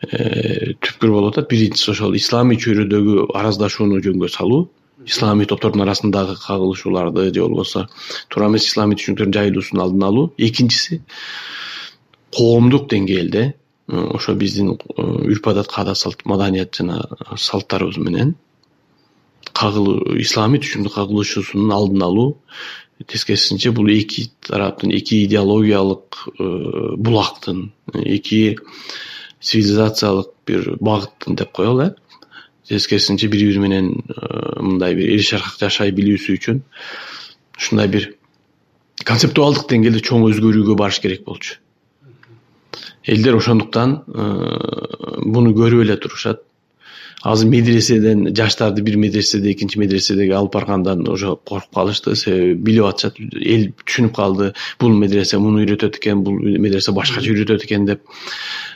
э, 0.01 0.75
түпкүр 0.81 1.11
болуп 1.11 1.37
атат 1.37 1.51
биринчиси 1.51 1.91
ошол 1.93 2.17
исламий 2.17 2.59
чөйрөдөгү 2.59 3.29
араздашууну 3.35 4.01
жөнгө 4.03 4.33
салуу 4.33 4.71
исламий 5.07 5.47
топтордун 5.47 5.83
арасындагы 5.83 6.37
кагылышууларды 6.37 7.33
же 7.33 7.43
болбосо 7.43 7.87
туура 8.29 8.49
эмес 8.51 8.67
исламий 8.67 8.99
түшүнүктөрдүн 8.99 9.37
жайылуусунун 9.39 9.85
алдын 9.85 10.03
алуу. 10.03 10.33
Экинчиси 10.37 11.03
коомдук 12.35 12.89
деңгээлде 12.91 13.53
ошо 13.89 14.35
биздин 14.35 14.75
үрп 14.97 15.49
адат 15.53 15.71
каада 15.71 15.95
салт 15.95 16.25
маданият 16.25 16.75
жана 16.75 17.05
салттарыбыз 17.37 17.99
менен 18.03 18.35
кагылуу 19.53 20.19
исламий 20.21 20.61
түшүнүктүн 20.61 20.95
кагылышуусунун 20.95 21.73
алдын 21.73 22.03
алуу. 22.03 22.37
Тескерисинче 23.07 23.71
бул 23.77 23.91
эки 23.93 24.31
тараптын 24.49 24.91
эки 24.97 25.23
идеологиялык 25.27 26.23
булактын 26.97 27.71
эки 27.93 28.57
цивилизациялык 29.41 30.33
бир 30.47 30.77
багыттын 30.81 31.37
деп 31.37 31.53
коелу 31.53 31.83
э 31.83 31.95
тескерисинче 32.69 33.29
бири 33.33 33.51
бири 33.51 33.63
менен 33.63 33.93
э, 34.09 34.63
мындай 34.63 34.95
бир 34.99 35.13
эл 35.17 35.23
шаркак 35.23 35.59
жашай 35.61 35.93
билүүсү 35.97 36.39
үчүн 36.39 36.63
ушундай 37.59 37.93
бир 37.93 38.11
концептуалдык 39.07 39.69
деңгээлде 39.71 40.03
чоң 40.09 40.27
өзгөрүүгө 40.31 40.77
барыш 40.79 41.01
керек 41.05 41.25
болчу. 41.27 41.59
Элдер 43.07 43.37
ошондуктан 43.39 44.01
буну 44.07 45.53
көрүп 45.55 45.85
эле 45.85 45.97
турушат 46.01 46.41
азыр 47.27 47.49
медреседен 47.51 48.29
жаштарды 48.37 48.83
бир 48.87 48.97
медреседе 49.03 49.51
экинчи 49.53 49.79
медреседеги 49.79 50.31
алып 50.37 50.53
баргандан 50.55 51.07
уже 51.09 51.35
коркуп 51.37 51.75
калышты. 51.75 52.15
Себеби 52.17 52.55
билип 52.55 52.87
атышат 52.87 53.19
эл 53.19 53.71
түшүнүп 53.83 54.15
калды. 54.15 54.53
Бул 54.81 54.95
медресе 54.95 55.39
муну 55.43 55.63
үйрөтөт 55.65 55.99
экен 55.99 56.23
бул 56.27 56.39
медресе 56.39 56.95
башкача 56.97 57.33
үйрөтөт 57.33 57.67
экен 57.67 57.87
деп. 57.87 58.03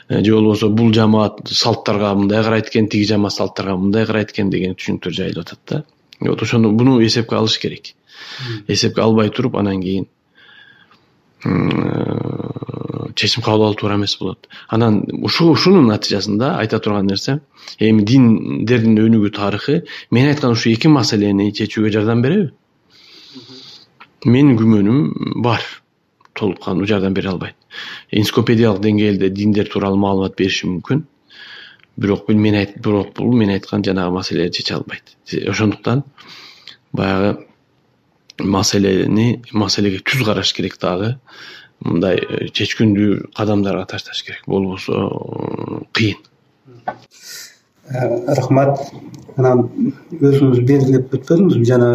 Э, 0.09 0.23
же 0.23 0.35
болбосо 0.35 0.69
бул 0.69 0.93
жамаат 0.93 1.47
салттарга 1.47 2.13
мындай 2.15 2.43
карайт 2.43 2.69
экен 2.69 2.89
тиги 2.89 3.07
жамаат 3.07 3.33
салттарга 3.33 3.77
мындай 3.77 4.05
карайт 4.05 4.31
экен 4.35 4.49
деген 4.49 4.75
түшүнүктөр 4.75 5.15
жайылып 5.21 5.47
атат 5.47 5.59
да. 5.67 5.83
Вот 6.19 6.41
ошону 6.41 6.71
буну 6.71 6.99
эсепке 7.05 7.35
алыш 7.35 7.57
керек. 7.59 7.93
Эсепке 8.67 9.01
албай 9.01 9.29
туруп 9.29 9.55
анан 9.55 9.81
кийин 9.81 10.07
чечим 13.15 13.43
кабыл 13.43 13.65
алуу 13.65 13.75
туура 13.75 13.95
эмес 13.95 14.17
болот. 14.19 14.47
Анан 14.67 15.03
ушу 15.23 15.51
ушунун 15.51 15.87
натыйжасында 15.87 16.57
айта 16.59 16.79
турган 16.79 17.07
нерсе 17.07 17.39
эми 17.79 18.03
диндердин 18.05 18.97
өнүгүү 18.97 19.31
тарыхы 19.35 19.81
мен 20.11 20.29
айткан 20.29 20.51
ушул 20.55 20.73
эки 20.73 20.87
маселени 20.87 21.51
чечүүгө 21.51 21.91
жардам 21.97 22.21
береби? 22.21 22.51
Менин 24.25 24.57
күмөнүм 24.57 25.41
бар 25.41 25.61
толук 26.33 26.61
кандуу 26.63 26.87
жардам 26.87 27.13
бере 27.13 27.29
албайт. 27.29 27.55
Энциклопедиялык 28.11 28.81
деңгээлде 28.83 29.29
диндер 29.29 29.69
тууралуу 29.69 29.97
маалымат 29.97 30.37
бериши 30.37 30.67
мүмкүн. 30.67 31.05
Бирок 31.97 32.29
мен 32.29 32.67
бирок 32.77 33.13
бул 33.15 33.33
мен 33.35 33.49
айткан 33.49 33.83
жанагы 33.83 34.13
маселени 34.13 34.51
чече 34.51 34.75
албайт. 34.75 35.17
Ошондуктан 35.47 36.03
баягы 36.93 37.45
маселени 38.43 39.41
маселеге 39.53 40.01
түз 40.05 40.25
караш 40.25 40.53
керек 40.53 40.77
дагы. 40.81 41.15
Мындай 41.81 42.19
э, 42.21 42.47
чечкиндүү 42.53 43.31
кадамдарга 43.37 43.85
ташташ 43.89 44.23
керек 44.23 44.43
болбосо 44.47 44.93
э, 44.93 45.81
кыйын. 45.93 46.17
Рахмат. 47.91 48.77
Анан 49.37 49.67
өзүңүз 50.19 50.61
белгилеп 50.67 51.13
өтпөдүңүзбү 51.15 51.65
жана 51.65 51.91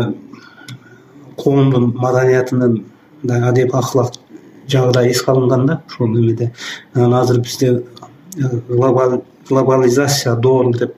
коомдун 1.36 1.92
маданиятынын 2.00 2.78
адеп 3.28 3.74
аклак 3.74 4.14
жагы 4.68 4.92
да 4.92 5.06
эске 5.06 5.30
алынган 5.30 5.66
да 5.66 5.82
ушул 5.86 6.06
эмеде 6.18 6.52
анан 6.94 7.14
азыр 7.14 7.40
бизде 7.40 7.82
глобализация 9.48 10.34
доору 10.36 10.72
деп 10.72 10.94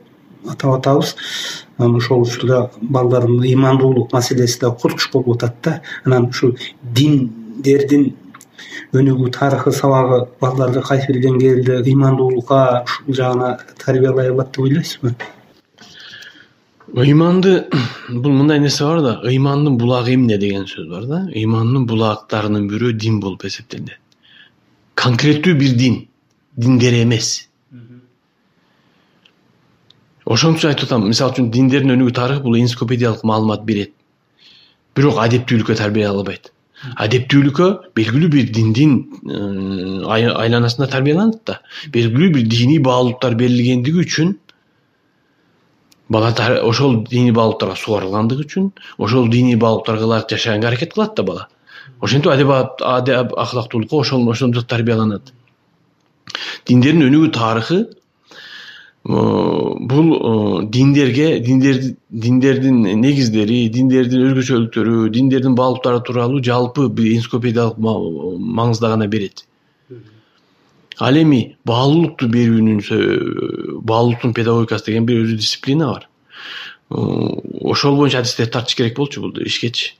атап 0.48 0.78
атабыз 0.78 1.16
анан 1.78 1.96
ошол 1.96 2.22
учурда 2.22 2.70
балдардын 2.80 3.42
ыймандуулук 3.42 4.12
маселеси 4.12 4.60
да 4.60 4.70
курч 4.70 5.10
болуп 5.12 5.36
атат 5.36 5.56
да. 5.62 5.80
Анан 6.04 6.28
ушул 6.28 6.56
диндердин 6.82 8.14
өнүгүү 8.92 9.30
тарыхы 9.30 9.72
сабагы 9.72 10.26
балдарды 10.40 10.82
кайсы 10.82 11.12
бир 11.12 11.22
деңгээлде 11.22 11.82
ыймандуулукка 11.82 12.84
ушул 12.84 13.14
жагына 13.14 13.58
тарбиялай 13.84 14.30
алат 14.30 14.52
деп 14.52 14.64
ойлойсузбу 14.64 15.14
ыйманды 16.96 17.68
бул 18.08 18.32
мындай 18.32 18.60
нерсе 18.60 18.84
бар 18.84 19.02
да 19.02 19.20
ыймандын 19.22 19.76
булагы 19.78 20.14
эмне 20.14 20.38
деген 20.38 20.66
сөз 20.66 20.88
бар 20.88 21.06
да. 21.06 21.20
Ыймандын 21.34 21.86
булагтарынын 21.86 22.68
бирөө 22.68 22.92
дин 22.92 23.20
болуп 23.20 23.44
эсептелинет 23.44 24.00
конкреттүү 24.94 25.54
бир 25.54 25.76
дин 25.76 26.08
диндер 26.56 27.02
эмес 27.02 27.48
ошон 30.28 30.56
үчүн 30.58 30.72
айтып 30.72 30.90
атам 30.90 31.08
мисалы 31.08 31.32
үчүн 31.32 31.50
диндердин 31.54 31.94
өнүгүү 31.96 32.14
тарыхы 32.18 32.44
бул 32.44 32.56
энциклопедиялык 32.58 33.24
маалымат 33.24 33.64
берет 33.68 33.94
бирок 34.96 35.20
адептүүлүккө 35.24 35.76
тарбиялай 35.78 36.16
албайт 36.16 36.50
адептүүлүккө 37.04 37.68
белгилүү 37.98 38.30
бир 38.34 38.50
диндин 38.54 38.92
э, 39.24 39.38
айланасында 40.44 40.90
тарбияланат 40.92 41.40
да 41.48 41.60
белгилүү 41.94 42.30
бир 42.36 42.50
диний 42.52 42.78
баалуулуктар 42.78 43.34
берилгендиги 43.40 44.04
үчүн 44.04 44.34
бала 46.08 46.32
ошол 46.62 47.02
диний 47.08 47.32
баалуулуктарга 47.32 47.76
сугарылгандыгы 47.76 48.46
үчүн 48.46 48.70
ошол 48.98 49.28
диний 49.32 49.56
баалуулуктарга 49.56 50.04
ылайык 50.04 50.30
жашаганга 50.30 50.68
аракет 50.68 50.94
кылат 50.94 51.16
да 51.16 51.22
бала 51.22 51.48
ошентип 52.00 52.30
адеп 52.30 53.32
аклактуулукка 53.36 53.96
ошентип 54.04 54.68
тарбияланат 54.68 55.32
диндердин 56.66 57.08
өнүгүү 57.08 57.32
тарыхы 57.34 57.86
бул 59.04 60.64
диндерге 60.68 61.38
диндердин 61.40 62.82
негиздери 63.00 63.68
диндердин 63.72 64.26
өзгөчөлүктөрү 64.28 65.08
диндердин 65.14 65.54
баалуулуктары 65.54 66.02
тууралуу 66.04 66.42
жалпы 66.44 66.88
бир 66.88 67.12
энциклопедиялык 67.14 67.78
маңызда 67.78 68.90
гана 68.94 69.06
берет. 69.06 69.44
Ал 70.98 71.16
эми 71.16 71.56
баалуулукту 71.64 72.28
берүүнүн 72.28 72.82
баалуулуктун 73.86 74.34
педагогикасы 74.34 74.90
деген 74.90 75.06
бир 75.06 75.22
өзү 75.22 75.38
дисциплина 75.38 75.92
бар. 75.92 76.08
Ошол 76.90 77.96
боюнча 77.96 78.18
адистерди 78.18 78.52
тартыш 78.52 78.74
керек 78.74 78.96
болчу 78.96 79.20
бул 79.22 79.32
ишкечи. 79.38 79.94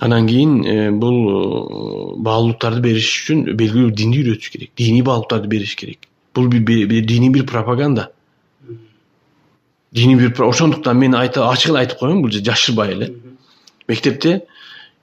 Анан 0.00 0.26
кийин 0.26 0.64
э, 0.64 0.90
бул 0.90 1.16
э, 1.28 2.22
баалуулуктарды 2.22 2.80
бериш 2.80 3.08
үчүн 3.22 3.56
белгилүү 3.58 3.90
динди 3.90 4.22
үйрөтүш 4.22 4.52
керек 4.54 4.70
диний 4.78 5.02
баалуулуктарды 5.02 5.50
бериш 5.50 5.74
керек 5.74 6.06
бул 6.38 7.02
диний 7.02 7.30
бир 7.30 7.46
пропаганда. 7.46 8.12
Диний 9.92 10.16
бир 10.16 10.42
ошондуктан 10.42 10.98
мен 10.98 11.14
ачык 11.14 11.70
эле 11.70 11.78
айтып 11.78 11.98
коеюн 11.98 12.22
бул 12.22 12.30
жашырбай 12.30 12.92
эле. 12.92 13.14
Мектепте 13.88 14.42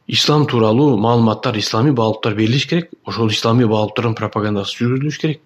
ислам 0.08 0.46
тууралуу 0.48 0.98
маалыматтар 0.98 1.58
исламий 1.58 1.92
баалуулуктар 1.92 2.36
берилиш 2.36 2.68
керек. 2.68 2.90
Ошол 3.06 3.30
исламий 3.30 3.66
баалуулуктардын 3.66 4.16
пропагандасы 4.16 4.78
жүргүзүлүш 4.78 5.20
керек. 5.20 5.42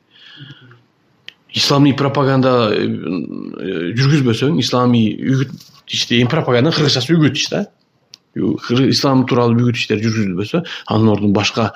Исламий 1.53 1.95
пропаганда 1.95 2.71
э, 2.75 2.85
жүргүзбөсөң 3.97 4.59
исламий 4.59 5.15
үгүт 5.17 5.51
эми 6.11 6.29
пропаганданын 6.29 6.75
кыргызчасы 6.75 7.15
үгүт 7.15 7.39
иш 7.39 7.49
да 7.49 7.65
ислам 8.35 9.25
тууралуу 9.25 9.65
үгүт 9.65 9.79
иштер 9.79 10.01
жүргүзүлбөсө 10.03 10.61
анын 10.87 11.13
ордуна 11.15 11.33
башка 11.33 11.71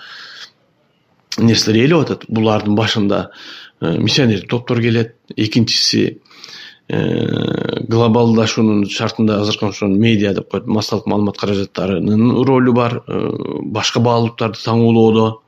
нерселер 1.39 1.87
ээлеп 1.87 2.03
атат. 2.05 2.25
Булардын 2.29 2.75
башында 2.77 3.31
э, 3.83 3.97
миссионердик 3.99 4.49
топтор 4.49 4.81
келет. 4.81 5.15
Экинчиси 5.35 6.21
Э, 6.89 7.79
глобалдашуунун 7.87 8.89
шартында 8.91 9.37
азыркы 9.39 9.69
ошо 9.69 9.87
медиа 9.87 10.33
деп 10.35 10.49
коет 10.51 10.65
массалык 10.67 11.05
маалымат 11.07 11.37
каражаттарынын 11.39 12.43
ролу 12.43 12.73
бар. 12.73 12.97
Э, 13.07 13.29
башка 13.63 14.01
баалуулуктарды 14.03 14.59
таңуулоодо. 14.59 15.39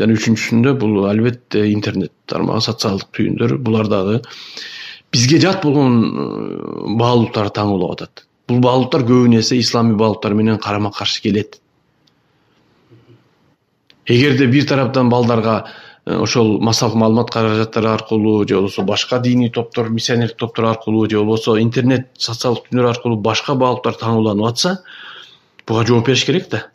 Жана 0.00 0.16
үчүнчүсүндө 0.16 0.72
бул 0.80 1.04
албетте 1.10 1.66
интернет 1.74 2.12
тармагы 2.26 2.64
социалдык 2.64 3.12
түйүндөр 3.12 3.58
булар 3.58 3.88
дагы 3.92 4.22
бизге 5.12 5.38
жат 5.44 5.62
болгон 5.62 6.96
баалуулуктарды 6.96 7.52
таңуулап 7.60 7.92
атат. 7.98 8.26
Бул 8.48 8.60
баалуулуктар 8.64 9.04
көбүнө 9.04 9.44
эсе 9.44 9.60
исламий 9.60 9.94
баалуулуктар 9.94 10.34
менен 10.34 10.58
карама 10.58 10.90
каршы 10.90 11.20
келет. 11.22 11.60
Эгерде 14.06 14.46
бир 14.46 14.64
тараптан 14.64 15.10
балдарга 15.10 15.66
ошол 16.06 16.60
массалык 16.60 16.94
маалымат 16.94 17.30
каражаттары 17.30 17.88
аркылуу 17.88 18.46
же 18.46 18.54
болбосо 18.54 18.82
башка 18.82 19.18
диний 19.18 19.50
топтор 19.50 19.88
миссионердик 19.88 20.36
топтор 20.36 20.64
аркылуу 20.66 21.10
же 21.10 21.18
болбосо 21.18 21.60
интернет 21.60 22.06
социалдык 22.16 22.68
түйүндөр 22.68 22.90
аркылуу 22.90 23.18
башка 23.18 23.54
баалуулуктар 23.54 23.98
таңууланып 23.98 24.46
атса 24.46 24.78
буга 25.66 25.84
жооп 25.86 26.06
бериш 26.06 26.24
керек 26.24 26.48
да. 26.50 26.68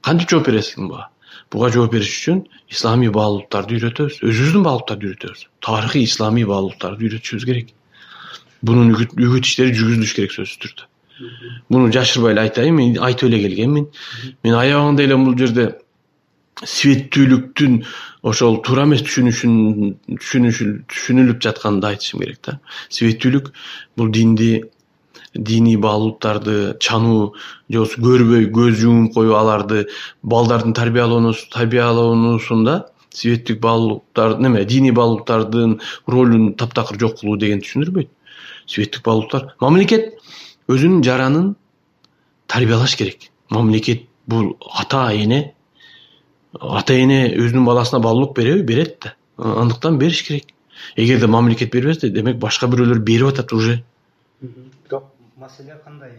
Кантип 0.00 0.30
жооп 0.30 0.46
бересиң 0.48 0.88
буга? 0.88 1.08
Буга 1.52 1.68
жооп 1.68 1.92
бериш 1.92 2.08
үчүн 2.16 2.46
исламий 2.72 3.12
баалуулуктарды 3.12 3.76
үйрөтөбүз 3.76 4.22
өзүбүздүн 4.24 4.64
баалуулуктарды 4.64 5.10
үйрөтөбүз. 5.10 5.44
Тарыхый 5.60 6.06
исламий 6.08 6.48
баалуулуктарды 6.48 7.04
үйрөтүшүбүз 7.04 7.44
керек. 7.44 7.74
Мунун 8.62 8.94
үгүт 8.96 9.44
иштери 9.44 9.76
жүргүзүлүш 9.76 10.16
керек 10.16 10.32
сөзсүз 10.32 10.62
түрдө. 10.64 10.88
Муну 11.68 11.92
жашырбай 11.92 12.32
эле 12.32 12.46
айтайын 12.46 12.74
мен 12.74 12.96
айтып 13.04 13.28
эле 13.28 13.42
келгенмин. 13.44 13.88
Мен 14.44 14.54
аябагында 14.56 15.04
эле 15.04 15.18
бул 15.20 15.36
жерде 15.36 15.68
светтүүлүктүн 16.62 17.82
ошол 18.22 18.60
туура 18.62 18.84
эмес 18.86 19.02
түшүнүшүн 19.06 20.14
түшүнүлүп 20.20 21.42
жатканын 21.42 21.80
да 21.82 21.88
айтышым 21.92 22.22
керек 22.22 22.40
да. 22.46 22.58
Светтүүлүк 22.90 23.52
бул 23.96 24.08
динди 24.14 24.62
диний 25.34 25.76
баалуулуктарды 25.76 26.76
чануу 26.78 27.34
же 27.68 27.78
болбосо 27.78 28.00
көрбөй 28.06 28.50
көз 28.52 28.78
жумуп 28.82 29.14
коюу 29.14 29.34
аларды 29.38 29.86
балдардын 30.22 30.74
тарбиялоонусунда 30.76 32.74
светтик 33.10 33.60
баалуулуктар 33.60 34.38
неме 34.38 34.64
диний 34.64 34.92
баалуулуктардын 34.92 35.80
ролун 36.06 36.54
таптакыр 36.54 36.98
жок 37.00 37.18
кылуу 37.20 37.36
дегенди 37.36 37.64
түшүндүрбөйт 37.66 38.10
светтик 38.66 39.02
баалуулуктар 39.04 39.54
мамлекет 39.60 40.14
өзүнүн 40.68 41.02
жаранын 41.02 41.54
тарбиялаш 42.46 42.96
керек. 42.96 43.30
Мамлекет 43.50 44.06
бул 44.26 44.56
ата 44.70 45.10
эне 45.12 45.54
ата 46.60 46.94
эне 46.94 47.26
өзүнүн 47.36 47.64
баласына 47.64 48.00
баалуулук 48.02 48.36
береби 48.36 48.62
берет 48.62 48.98
да. 49.02 49.14
Андыктан 49.36 49.98
бериш 49.98 50.22
керек. 50.26 50.52
Эгерде 50.96 51.26
мамлекет 51.26 51.72
бербесе 51.72 52.10
демек 52.10 52.36
башка 52.38 52.66
бирөөлөр 52.66 52.98
берип 52.98 53.28
атат 53.28 53.52
уже. 53.52 53.82
Маселе 55.36 55.78
кандай 55.84 56.10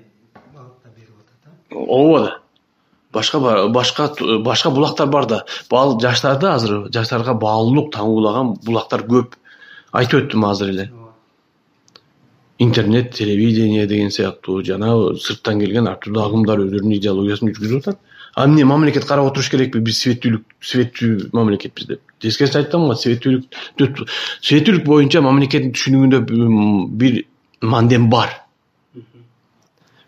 багытта 0.53 0.89
берип 0.95 1.13
атат 1.19 1.51
а? 1.71 1.75
Ооба 1.75 2.19
да. 2.25 2.39
Башка 3.13 3.39
башка 3.69 4.09
башка 4.43 4.71
булактар 4.71 5.07
бар 5.07 5.25
да. 5.25 5.43
Жаштарды 6.01 6.47
азыр 6.47 6.89
жаштарга 6.91 7.33
баалуулук 7.33 7.93
таңуулаган 7.93 8.55
булактар 8.65 9.05
көп. 9.05 9.35
Айтып 9.91 10.23
өттүм 10.23 10.49
азыр 10.49 10.69
эле. 10.69 10.91
Интернет 12.59 13.13
телевидение 13.13 13.85
деген 13.87 14.09
сыяктуу 14.09 14.63
жана 14.63 15.15
сырттан 15.19 15.59
келген 15.59 15.87
ар 15.87 15.99
түрдүү 16.01 16.25
агымдар 16.25 16.61
өздөрүнүн 16.65 16.97
идеологиясын 16.97 17.53
жүргүзүп 17.53 17.87
атат 17.87 17.99
а 18.35 18.45
эмне 18.45 18.65
мамлекет 18.65 19.05
карап 19.05 19.31
отуруш 19.31 19.49
керекпи? 19.49 19.79
Биз 19.79 19.99
светтүүлүк 20.01 20.43
светтүү 20.61 21.29
мамлекетпиз 21.33 21.87
деп. 21.87 22.01
Тескерисин 22.19 22.61
айтып 22.61 22.73
атам 22.73 22.87
го 22.89 22.95
светтүүлүк 22.97 24.01
светтүүлүк 24.41 24.85
боюнча 24.87 25.21
мамлекеттин 25.21 25.73
түшүнүгүндө 25.75 26.21
бир 26.97 27.23
мандем 27.61 28.09
бар. 28.09 28.33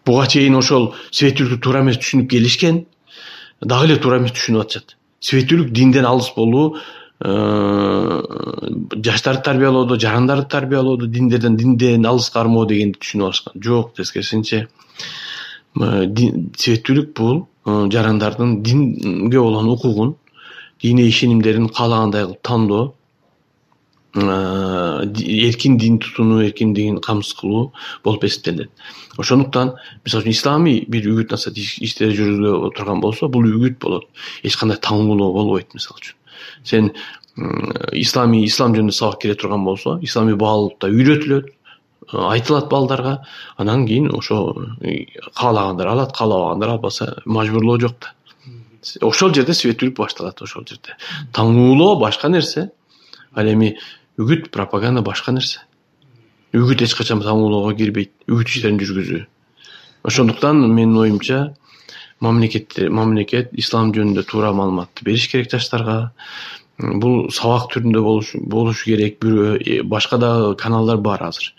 Буга 0.05 0.27
чейин 0.29 0.57
ошол 0.57 0.93
светтүүлүктү 1.11 1.61
туура 1.61 1.81
эмес 1.85 2.01
түшүнүп 2.01 2.29
келишкен 2.33 2.83
дагы 3.61 3.89
эле 3.89 3.97
туура 4.01 4.19
эмес 4.21 4.33
түшүнүп 4.37 4.65
атышат. 4.65 4.97
Светтүүлүк 5.25 5.71
динден 5.73 6.05
алыс 6.05 6.31
болуу 6.35 6.75
э, 6.75 7.31
жаштарды 9.05 9.45
тарбиялоодо 9.45 9.97
жарандарды 10.01 10.49
тарбиялоодо 10.49 11.07
диндерден 11.07 11.57
динден 11.57 12.05
алыс 12.05 12.29
кармоо 12.33 12.65
дегенди 12.69 12.99
түшүнүп 13.01 13.29
алышкан. 13.29 13.61
Жок 13.61 13.95
тескерисинче 13.97 14.67
светтүүлүк 15.75 17.13
бул 17.17 17.45
Э, 17.65 17.87
жарандардын 17.89 18.61
динге 18.61 19.39
болгон 19.39 19.69
укугун 19.73 20.15
диний 20.81 21.09
ишенимдерин 21.09 21.67
каалагандай 21.67 22.27
кылып 22.27 22.41
тандоо 22.45 22.93
э, 24.13 24.21
эркин 25.47 25.79
дин 25.81 25.97
тутунуу 25.97 26.43
эркин 26.45 26.75
дин 26.75 26.99
камсыз 27.01 27.33
кылуу 27.39 27.71
болуп 28.03 28.23
эсептелинет 28.23 28.69
ошондуктан 29.17 29.73
мисалы 30.03 30.21
үчүн 30.21 30.37
исламий 30.37 30.85
бир 30.87 31.09
үгүт 31.09 31.33
насаат 31.33 31.57
иштери 31.57 32.13
жүргүзүлө 32.13 32.69
турган 32.77 33.01
болсо 33.01 33.31
бул 33.33 33.49
үгүт 33.49 33.79
болот. 33.81 34.05
Эч 34.43 34.59
кандай 34.61 34.77
таңуулоо 34.77 35.33
болбойт 35.33 35.73
мисалы 35.73 35.97
үчүн. 36.03 36.15
Сен 36.63 36.91
исламий 37.97 38.45
ислам 38.45 38.77
жөнүндө 38.77 38.93
сабак 38.93 39.23
кере 39.25 39.33
турган 39.33 39.65
болсо 39.65 39.97
исламий 40.05 40.37
баалуулукта 40.37 40.93
үйрөтүлөт 40.93 41.49
айтылат 42.11 42.69
балдарга. 42.69 43.25
Анан 43.57 43.85
кийин 43.87 44.11
ошо 44.13 44.55
каалагандар 45.35 45.87
алат 45.87 46.15
каалабагандар 46.15 46.69
албаса 46.69 47.21
мажбурлоо 47.25 47.79
жок 47.79 47.93
да. 48.01 48.13
Ошол 49.01 49.33
жерде 49.33 49.53
светтүүлүк 49.53 49.95
башталат 49.97 50.41
ошол 50.41 50.65
жерде. 50.67 50.97
Таңуулоо 51.33 51.99
башка 51.99 52.29
нерсе. 52.29 52.69
Ал 53.33 53.47
эми 53.47 53.77
үгүт 54.17 54.51
пропаганда 54.51 55.01
башка 55.01 55.31
нерсе. 55.31 55.59
Үгүт 56.53 56.83
эч 56.85 56.93
качан 56.95 57.21
таңуулоого 57.21 57.73
кирбейт 57.75 58.13
үгүт 58.29 58.51
иштерин 58.51 58.79
жүргүзүү. 58.79 59.25
Ошондуктан 60.05 60.61
менин 60.69 60.97
оюмча 60.97 61.55
мамлекет 62.21 62.77
мамлекет 62.89 63.53
ислам 63.57 63.91
жөнүндө 63.95 64.23
туура 64.29 64.53
маалыматты 64.53 65.03
бериш 65.03 65.27
керек 65.31 65.49
жаштарга. 65.51 66.11
Бул 66.77 67.31
сабак 67.31 67.71
түрүндө 67.73 68.01
болушу 68.51 68.83
керек 68.85 69.19
бирөө 69.23 69.57
э, 69.63 69.81
башка 69.83 70.17
дагы 70.19 70.55
каналдар 70.59 70.97
бар 70.97 71.23
азыр 71.23 71.53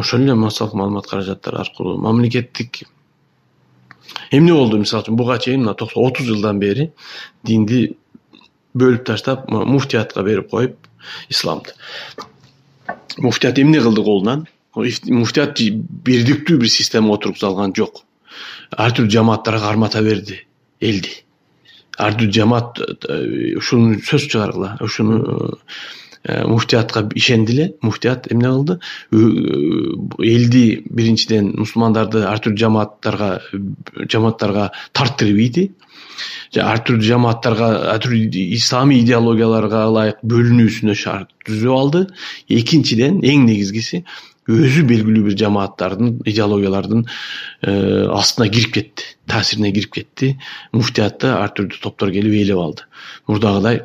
ошол 0.00 0.24
эле 0.24 0.34
массалык 0.34 0.74
маалымат 0.74 1.06
каражаттары 1.06 1.60
аркылуу 1.60 1.98
мамлекеттик 2.00 2.82
эмне 4.30 4.54
болду? 4.54 4.78
Мисалы 4.78 5.04
үчүн 5.04 5.16
буга 5.16 5.38
чейин 5.38 5.64
мына 5.64 5.74
отуз 5.74 6.26
жылдан 6.26 6.58
бери 6.58 6.90
динди 7.44 7.96
бөлүп 8.74 9.04
таштап 9.06 9.48
муфтиятка 9.50 10.22
берип 10.22 10.50
коюп 10.50 10.76
исламды. 11.28 11.74
Муфтият 13.18 13.58
эмне 13.58 13.80
кылды 13.80 14.02
колунан? 14.02 14.46
Муфтият 14.74 15.58
бирдиктүү 15.60 16.58
бир 16.58 16.70
система 16.70 17.14
отургуза 17.14 17.48
алган 17.48 17.74
жок. 17.76 18.04
Ар 18.70 18.94
түрдүү 18.94 19.10
жамааттарга 19.10 19.66
кармата 19.66 20.02
берди 20.02 20.44
элди. 20.80 21.24
Ар 21.98 22.14
түрдүү 22.14 22.36
жамаат 22.36 22.78
э, 22.80 23.56
ушуну 23.58 23.98
сөз 23.98 24.28
чыгаргыла 24.30 24.76
ушуну 24.80 25.18
э, 25.20 25.56
муфтиятка 26.28 27.08
ишенди 27.14 27.52
эле 27.52 27.66
муфтият 27.82 28.30
эмне 28.32 28.48
кылды? 28.48 28.78
Элди 29.12 30.82
биринчиден 30.90 31.54
мусулмандарды 31.56 32.24
ар 32.28 32.42
түрдүү 32.44 32.60
жамааттарга 32.64 33.30
жамааттарга 34.04 34.70
тарттырып 34.92 35.38
ийди 35.46 35.70
ар 36.58 36.82
түрдүү 36.84 37.06
жамааттарга 37.06 37.68
ар 37.94 38.02
түрдүү 38.04 38.48
исламий 38.56 39.00
идеологияларга 39.04 39.86
ылайык 39.88 40.20
бөлүнүүсүнө 40.26 40.96
шарт 40.98 41.30
түзүп 41.46 41.76
алды. 41.76 42.02
Экинчиден 42.50 43.22
эң 43.24 43.46
негизгиси 43.46 44.04
өзү 44.50 44.82
белгилүү 44.88 45.28
бир 45.28 45.36
жамааттардын 45.38 46.18
идеологиялардын 46.26 47.04
э, 47.06 47.72
астына 48.16 48.48
кирип 48.50 48.74
кетти 48.74 49.14
таасирине 49.30 49.72
кирип 49.72 49.94
кетти. 49.94 50.34
Муфтиятты 50.72 51.30
ар 51.36 51.54
түрдүү 51.54 51.80
топтор 51.84 52.12
келип 52.14 52.34
ээлеп 52.42 52.58
алды. 52.58 52.88
Мурдагыдай 53.30 53.84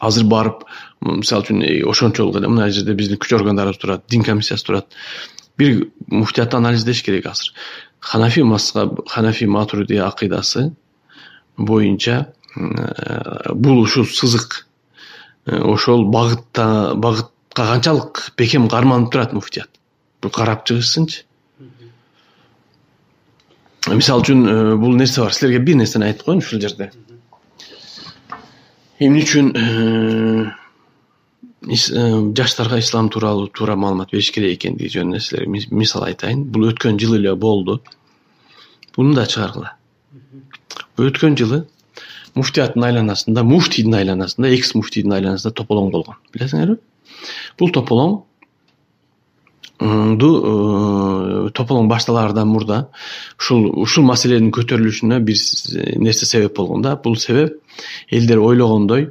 азыр 0.00 0.26
барып 0.28 0.66
мисалы 1.00 1.44
үчүн 1.44 1.62
ошончолук 1.88 2.36
эле 2.36 2.48
мына 2.48 2.68
жерде 2.70 2.94
биздин 2.94 3.18
күч 3.20 3.32
органдарыбыз 3.38 3.80
турат 3.80 4.04
дин 4.08 4.22
комиссиясы 4.22 4.66
турат. 4.66 4.86
Бир 5.56 5.88
муфтиятты 6.06 6.56
анализдеш 6.56 7.02
керек 7.02 7.26
азыр. 7.26 7.54
Ханафи 8.00 8.42
мазхаб 8.42 9.08
ханафи 9.08 9.46
матуриди 9.46 9.96
акыйдасы 9.96 10.72
боюнча 11.56 12.32
э, 12.56 13.52
бул 13.54 13.80
ушул 13.80 14.04
сызык 14.04 14.66
э, 15.46 15.56
ошол 15.56 16.04
багытта 16.04 16.92
багытка 16.94 17.66
канчалык 17.66 18.32
бекем 18.36 18.68
карманып 18.68 19.12
турат 19.12 19.32
муфтият. 19.32 19.70
Бул 20.20 20.30
карап 20.30 20.66
чыгышсынчы. 20.66 21.24
Мисалы 23.88 24.20
үчүн 24.20 24.46
э, 24.46 24.76
бул 24.76 24.96
нерсе 24.96 25.22
бар? 25.22 25.32
Силерге 25.32 25.64
бир 25.64 25.80
нерсени 25.80 26.12
айтып 26.12 26.26
коеюн 26.28 26.44
ушул 26.44 26.60
жерде. 26.60 26.92
Эмне 29.00 29.24
үчүн 29.24 29.54
жаштарга 31.62 32.78
ислам 32.78 33.10
тууралуу 33.10 33.48
туура 33.48 33.76
маалымат 33.76 34.10
бериш 34.12 34.30
керек 34.32 34.56
экендиги 34.56 34.94
жөнүндө 34.96 35.20
силерге 35.20 35.66
мисал 35.76 36.06
айтайын 36.06 36.44
бул 36.44 36.70
өткөн 36.70 36.98
жылы 36.98 37.18
эле 37.20 37.34
болду. 37.34 37.82
Буну 38.96 39.14
да 39.14 39.26
чыгаргыла. 39.26 39.74
Өткөн 40.96 41.36
жылы 41.36 41.66
муфтияттын 42.34 42.84
айланасында 42.86 43.44
муфтийдин 43.44 43.94
айланасында 43.98 44.48
экс 44.54 44.74
муфтийдин 44.74 45.12
айланасында 45.16 45.52
тополоң 45.60 45.90
болгон 45.92 46.18
билесиңерби 46.32 46.78
бул 47.58 47.72
тополоңду 47.74 48.24
э, 49.80 51.50
тополоң 51.58 51.90
башталаардан 51.90 52.48
мурда 52.48 52.80
ушул 53.40 53.66
ушул 53.84 54.06
маселенин 54.08 54.52
көтөрүлүшүнө 54.54 55.20
бир 55.26 55.36
нерсе 56.00 56.26
себеп 56.26 56.56
болгон 56.56 56.86
да. 56.86 56.96
Бул 56.96 57.16
себеп 57.18 57.58
элдер 58.08 58.38
ойлогондой 58.38 59.10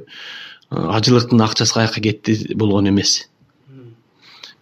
ажылыктын 0.70 1.40
акчасы 1.42 1.74
каяка 1.74 2.00
кетти 2.00 2.54
болгон 2.54 2.88
эмес. 2.88 3.28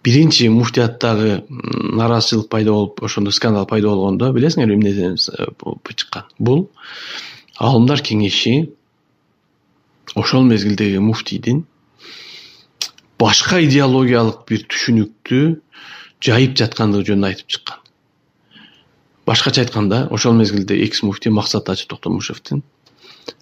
Биринчи 0.02 0.48
муфтияттагы 0.48 1.44
нааразычылык 1.48 2.48
пайда 2.48 2.72
болуп 2.72 3.02
ошондо 3.02 3.30
скандал 3.30 3.66
пайда 3.66 3.88
болгондо 3.88 4.32
билесиңерби 4.32 4.74
эмнеден 4.74 5.16
чыккан? 5.18 6.24
Бул 6.38 6.70
аалымдар 7.58 8.00
кеңеши 8.00 8.70
ошол 10.14 10.44
мезгилдеги 10.44 10.98
муфтийдин 10.98 11.66
башка 13.18 13.60
идеологиялык 13.60 14.46
бир 14.48 14.64
түшүнүктү 14.70 15.42
жайып 16.24 16.56
жаткандыгы 16.56 17.10
жөнүндө 17.10 17.32
айтып 17.32 17.52
чыккан. 17.52 17.82
Башкача 19.26 19.66
айтканда 19.66 20.06
ошол 20.10 20.38
мезгилде 20.38 20.78
экс 20.86 21.02
муфтий 21.02 21.32
максат 21.32 21.68
ажы 21.68 21.86
токтомушевдин 21.86 22.62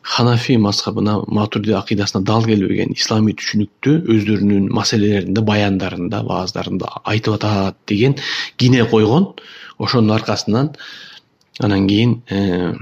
ханафи 0.03 0.57
мазхабына 0.57 1.21
матурди 1.27 1.73
акыйдасына 1.77 2.25
дал 2.25 2.45
келбеген 2.45 2.95
исламий 2.97 3.35
түшүнүктү 3.35 3.95
өздөрүнүн 4.15 4.69
маселелеринде 4.75 5.43
баяндарында 5.47 6.23
бааздарында 6.27 7.03
айтып 7.05 7.39
атат 7.39 7.77
деген 7.87 8.17
кине 8.57 8.85
койгон. 8.91 9.35
Ошонун 9.79 10.15
аркасынан 10.17 10.75
анан 11.59 11.89
кийин 11.89 12.23
э, 12.31 12.75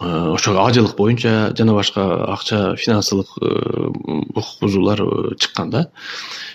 э, 0.00 0.28
ошого 0.34 0.66
ажылык 0.66 0.96
боюнча 0.96 1.54
жана 1.56 1.74
башка 1.74 2.02
акча 2.32 2.76
финансылык 2.76 3.26
э, 3.40 3.90
укук 4.34 4.60
бузуулар 4.60 5.00
чыккан 5.36 5.70
да. 5.70 5.88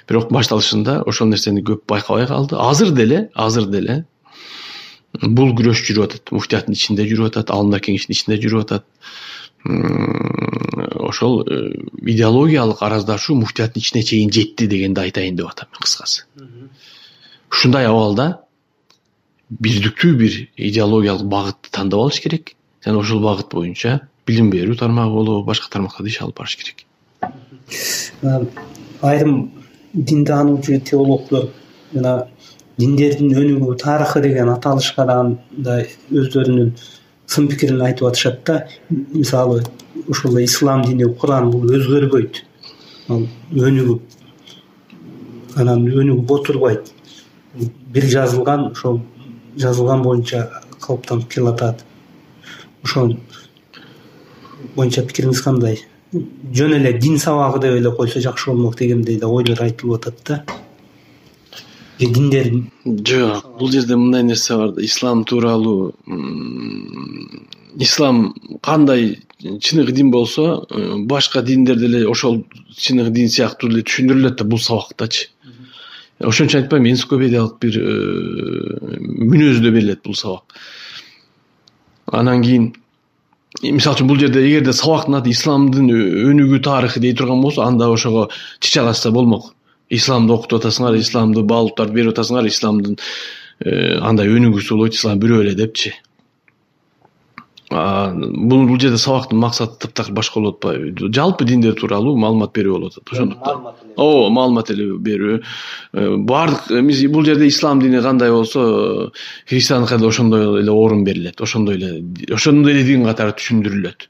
Бирок 0.07 0.31
башталышында 0.31 1.03
ошол 1.05 1.27
нерсени 1.27 1.63
көп 1.63 1.85
байкабай 1.87 2.27
калды. 2.27 2.55
Азыр 2.55 2.91
деле 2.91 3.29
азыр 3.35 3.67
деле 3.67 4.05
бул 5.13 5.53
күрөш 5.57 5.81
жүрүп 5.87 6.05
атат 6.05 6.31
муфтияттын 6.35 6.77
ичинде 6.77 7.05
жүрүп 7.09 7.31
атат 7.31 7.51
аалымдар 7.53 7.81
кеңешинин 7.85 8.15
ичинде 8.15 8.39
жүрүп 8.43 8.65
атат. 8.65 8.85
Ошол 11.09 11.41
э, 11.43 11.71
идеологиялык 12.13 12.83
араздашуу 12.85 13.35
муфтияттын 13.41 13.81
ичине 13.81 14.03
чейин 14.03 14.31
жетти 14.31 14.67
дегенди 14.67 15.01
айтайын 15.01 15.35
деп 15.35 15.49
атам 15.49 15.67
мен 15.73 15.83
кыскасы. 15.83 16.23
Ушундай 17.51 17.89
абалда 17.89 18.45
бирдиктүү 19.49 20.13
бир 20.15 20.37
идеологиялык 20.55 21.25
багытты 21.27 21.71
тандап 21.71 22.05
алыш 22.05 22.21
керек. 22.21 22.55
Жана 22.85 23.01
ошол 23.01 23.19
багыт 23.23 23.51
боюнча 23.51 23.99
билим 24.27 24.51
берүү 24.53 24.77
тармагы 24.79 25.13
болобу 25.13 25.43
башка 25.47 25.71
тармактарда 25.73 26.09
иш 26.09 26.21
алып 26.21 26.37
барыш 26.37 26.55
керек. 26.61 26.85
Айрым 29.01 29.51
дин 29.93 30.25
таануучу 30.25 30.79
теологдор 30.79 31.49
жана 31.93 32.27
диндердин 32.79 33.33
өнүгүү 33.35 33.75
тарыхы 33.81 34.21
деген 34.23 34.49
аталышка 34.53 35.05
дагы 35.07 35.87
өздөрүнүн 36.11 36.69
сын 37.27 37.47
пикирин 37.51 37.81
айтып 37.83 38.07
атышат 38.07 38.39
да 38.47 38.67
мисалы 38.89 39.63
эле 40.07 40.43
ислам 40.45 40.85
дини 40.85 41.09
куран 41.13 41.51
бул 41.51 41.65
өзгөрбөйт. 41.75 42.43
Ал 43.09 43.25
өнүгүп 43.51 44.01
анан 45.59 45.85
өнүгүп 45.87 46.31
отурбайт 46.37 46.93
бир 47.93 48.05
жазылган 48.15 48.71
ошол 48.71 49.01
жазылган 49.57 50.01
боюнча 50.05 50.45
калыптанып 50.79 51.27
келатат 51.33 51.83
ошол 52.83 53.17
боюнча 54.75 55.03
пикириңиз 55.03 55.43
кандай? 55.43 55.83
Жөн 56.13 56.79
эле 56.79 56.93
дин 56.97 57.19
сабагы 57.19 57.59
деп 57.65 57.77
эле 57.81 57.91
койсо 57.91 58.21
жакшы 58.23 58.51
болмок 58.51 58.77
дегендей 58.79 59.19
да 59.19 59.27
ойлор 59.27 59.61
айтылып 59.67 59.99
атат 59.99 60.23
да 60.27 60.43
диндер 61.99 62.51
жок 62.85 63.57
бул 63.59 63.71
жерде 63.71 63.95
мындай 63.95 64.23
нерсе 64.23 64.55
бар 64.55 64.71
да 64.71 64.83
ислам 64.83 65.25
тууралуу 65.25 65.93
ислам 67.75 68.33
кандай 68.61 69.19
чыныгы 69.39 69.91
дин 69.91 70.11
болсо 70.11 70.65
э, 70.69 70.95
башка 70.97 71.41
диндер 71.41 71.75
деле 71.75 72.07
ошол 72.07 72.45
чыныгы 72.75 73.09
дин 73.09 73.29
сыяктуу 73.29 73.69
эле 73.69 73.83
түшүндүрүлөт 73.83 74.35
да 74.35 74.43
бул 74.43 74.59
сабактачы. 74.59 75.29
Ошон 76.19 76.47
үчүн 76.47 76.63
айтпаймынбы 76.63 76.91
энциклопедиялык 76.91 77.59
бир 77.59 77.77
э, 77.79 78.89
мүнөзүдө 79.31 79.71
берилет 79.71 80.03
бул 80.03 80.15
сабак. 80.15 80.59
Анан 82.11 82.43
кийин 82.43 82.73
мисалы 83.61 83.95
үчүн 83.95 84.11
бул 84.11 84.19
жерде 84.19 84.43
эгерде 84.43 84.73
сабактын 84.73 85.21
аты 85.21 85.31
исламдын 85.31 85.87
өнүгүү 85.87 86.59
тарыхы 86.67 86.99
дей 86.99 87.15
турган 87.15 87.39
болсо 87.41 87.63
анда 87.63 87.87
ошого 87.87 88.27
чычагашса 88.59 89.11
болмок 89.11 89.53
исламды 89.89 90.33
окутуп 90.33 90.61
атасыңар 90.61 90.97
исламды 90.99 91.43
баалуптарды 91.43 91.95
берип 91.95 92.13
атасыңар 92.13 92.47
исламдын 92.49 92.99
э, 93.65 93.97
андай 93.99 94.29
өнүгүүсү 94.29 94.75
болбойт 94.75 94.99
ислам 94.99 95.19
бирөө 95.21 95.43
эле 95.47 95.55
депчи. 95.57 95.95
Бул 97.69 98.63
бул 98.65 98.79
жерде 98.81 98.97
сабактын 98.97 99.37
максаты 99.37 99.77
таптакыр 99.83 100.15
башка 100.17 100.39
болуп 100.39 100.55
атпайбы 100.57 101.11
жалпы 101.13 101.45
диндер 101.45 101.75
тууралуу 101.77 102.15
маалымат 102.17 102.53
берүү 102.55 102.73
болуп 102.73 102.95
атат 102.95 103.13
ошондуктан. 103.13 103.67
Ооба 103.95 104.29
маалымат 104.33 104.71
эле 104.73 104.87
берүү. 104.97 105.35
Э, 105.93 106.15
баардык 106.17 106.71
эмес 106.79 107.03
бул 107.13 107.25
жерде 107.25 107.47
ислам 107.47 107.81
дини 107.81 108.01
кандай 108.01 108.31
болсо 108.31 109.11
христиандыкка 109.45 109.99
да 109.99 110.07
ошондой 110.07 110.61
эле 110.61 110.71
орун 110.71 111.03
берилет 111.03 111.41
ошондой 111.41 111.75
эле 111.75 112.33
ошондой 112.33 112.73
эле 112.73 112.83
дин 112.83 113.05
катары 113.05 113.37
түшүндүрүлөт. 113.37 114.09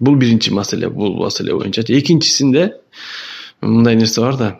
Бул 0.00 0.16
биринчи 0.16 0.50
маселе 0.50 0.90
бул 0.90 1.16
маселе 1.24 1.54
боюнчачы. 1.54 1.98
Экинчисинде 1.98 2.74
мындай 3.62 3.96
нерсе 3.96 4.20
бар 4.20 4.36
да. 4.36 4.50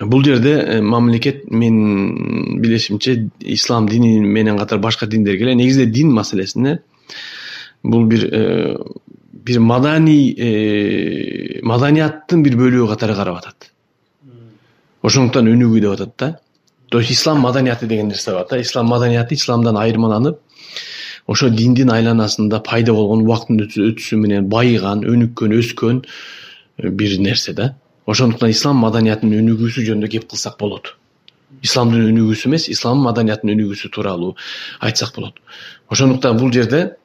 Бул 0.00 0.22
жерде 0.24 0.54
э, 0.60 0.80
мамлекет 0.80 1.50
менин 1.50 2.60
билишимче 2.60 3.30
ислам 3.40 3.88
дини 3.88 4.20
менен 4.20 4.58
катар 4.58 4.78
башка 4.78 5.06
диндерге 5.06 5.44
эле 5.44 5.54
негизинде 5.54 5.90
дин 5.90 6.12
маселесине 6.12 6.80
бул 7.82 8.06
бир 8.06 8.28
э, 8.32 8.76
бир 9.32 9.60
маданий 9.60 10.34
э, 10.38 11.60
маданияттын 11.62 12.42
бир 12.42 12.56
бөлүгү 12.56 12.88
катары 12.88 13.14
карап 13.14 13.40
атат. 13.42 13.72
Ошондуктан 15.02 15.48
өнүгүү 15.48 15.80
деп 15.80 15.96
атат 15.96 16.14
да. 16.18 16.38
То 16.90 17.00
есть 17.00 17.10
ислам 17.10 17.40
маданияты 17.40 17.86
деген 17.86 18.08
нерсе 18.08 18.32
бар 18.32 18.46
да. 18.50 18.60
Ислам 18.60 18.86
маданияты 18.86 19.34
исламдан 19.34 19.76
айырмаланып 19.76 20.38
ошо 21.28 21.50
диндин 21.50 21.90
айланасында 21.92 22.62
пайда 22.64 22.94
болгон 22.96 23.26
убакыттын 23.26 23.60
өтүшү 23.90 24.16
менен 24.16 24.48
байыган 24.48 25.04
өнүккөн 25.04 25.54
өскөн 25.58 26.02
бир 26.78 27.18
нерсе 27.18 27.52
да. 27.52 27.74
Ошондуктан 28.06 28.50
ислам 28.50 28.78
маданиятынын 28.80 29.42
өнүгүүсү 29.42 29.84
жөнүндө 29.84 30.08
кеп 30.14 30.28
кылсак 30.30 30.56
болот. 30.58 30.94
Исламдын 31.64 32.06
өнүгүүсү 32.12 32.48
эмес 32.48 32.68
ислам 32.72 33.02
маданиятынын 33.04 33.58
өнүгүүсү 33.58 33.90
тууралуу 33.92 34.34
айтсак 34.80 35.14
болот. 35.16 35.36
Ошондуктан 35.88 36.38
бул 36.38 36.52
жерде 36.52 36.96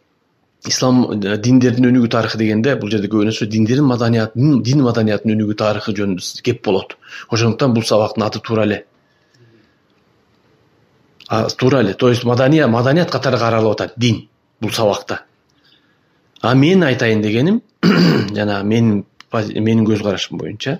ислам 0.67 1.03
диндердин 1.19 1.89
өнүгүү 1.89 2.09
тарыхы 2.13 2.39
дегенде 2.39 2.77
бул 2.79 2.91
жерде 2.91 3.09
көбүнө 3.11 3.49
диндердин 3.51 3.87
маданиятынын 3.89 4.63
дин 4.63 4.83
маданиятынын 4.85 5.35
өнүгүү 5.35 5.59
тарыхы 5.59 5.95
жөнүндө 5.97 6.43
кеп 6.43 6.63
болот. 6.63 6.95
Ошондуктан 7.29 7.73
бул 7.73 7.83
сабактын 7.83 8.27
аты 8.29 8.39
туура 8.39 8.63
эле 8.63 8.85
туура 11.57 11.81
эле 11.81 11.93
то 11.93 12.09
есть 12.09 12.23
мадания 12.23 12.67
маданият 12.67 13.11
катары 13.11 13.37
каралып 13.37 13.71
атат 13.73 13.93
дин 13.97 14.29
бул 14.61 14.71
сабакта. 14.71 15.23
А 16.41 16.53
менин 16.53 16.83
айтайын 16.83 17.21
дегеним 17.21 17.61
жанагы 17.83 18.67
менин 18.67 19.05
менин 19.33 19.85
көз 19.85 20.03
карашым 20.03 20.37
боюнча 20.37 20.79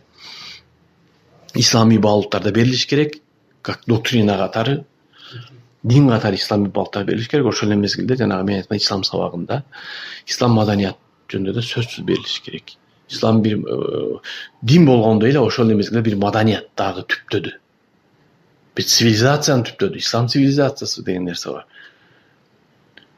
исламий 1.53 1.99
баалуулуктар 1.99 2.43
да 2.43 2.51
берилиш 2.51 2.85
керек 2.87 3.15
как 3.61 3.81
доктрина 3.87 4.37
катары 4.37 4.85
дин 5.83 6.09
катары 6.09 6.35
исламий 6.35 6.69
баалуулуктар 6.69 7.05
берилиш 7.05 7.29
керек. 7.29 7.45
Ошол 7.45 7.69
эле 7.69 7.75
мезгилде 7.75 8.15
жанагы 8.15 8.43
мен 8.43 8.57
айткан 8.57 8.77
ислам 8.77 9.03
сабагында 9.03 9.63
ислам 10.27 10.51
маданият 10.51 10.97
жөнүндө 11.29 11.53
да 11.53 11.61
сөзсүз 11.61 12.05
берилиш 12.05 12.39
керек. 12.41 12.75
Ислам 13.09 13.41
бир 13.41 13.57
э, 13.57 14.19
дин 14.61 14.85
болгондой 14.85 15.29
эле 15.29 15.39
ошол 15.39 15.67
эле 15.67 15.75
мезгилде 15.75 16.01
бир 16.09 16.17
маданият 16.17 16.69
дагы 16.77 17.03
түптөдү. 17.03 17.53
Бир 18.75 18.85
цивилизацияны 18.85 19.69
түптөдү. 19.69 19.97
Ислам 19.97 20.27
цивилизациясы 20.27 21.03
деген 21.03 21.25
нерсе 21.25 21.51
бар 21.51 21.67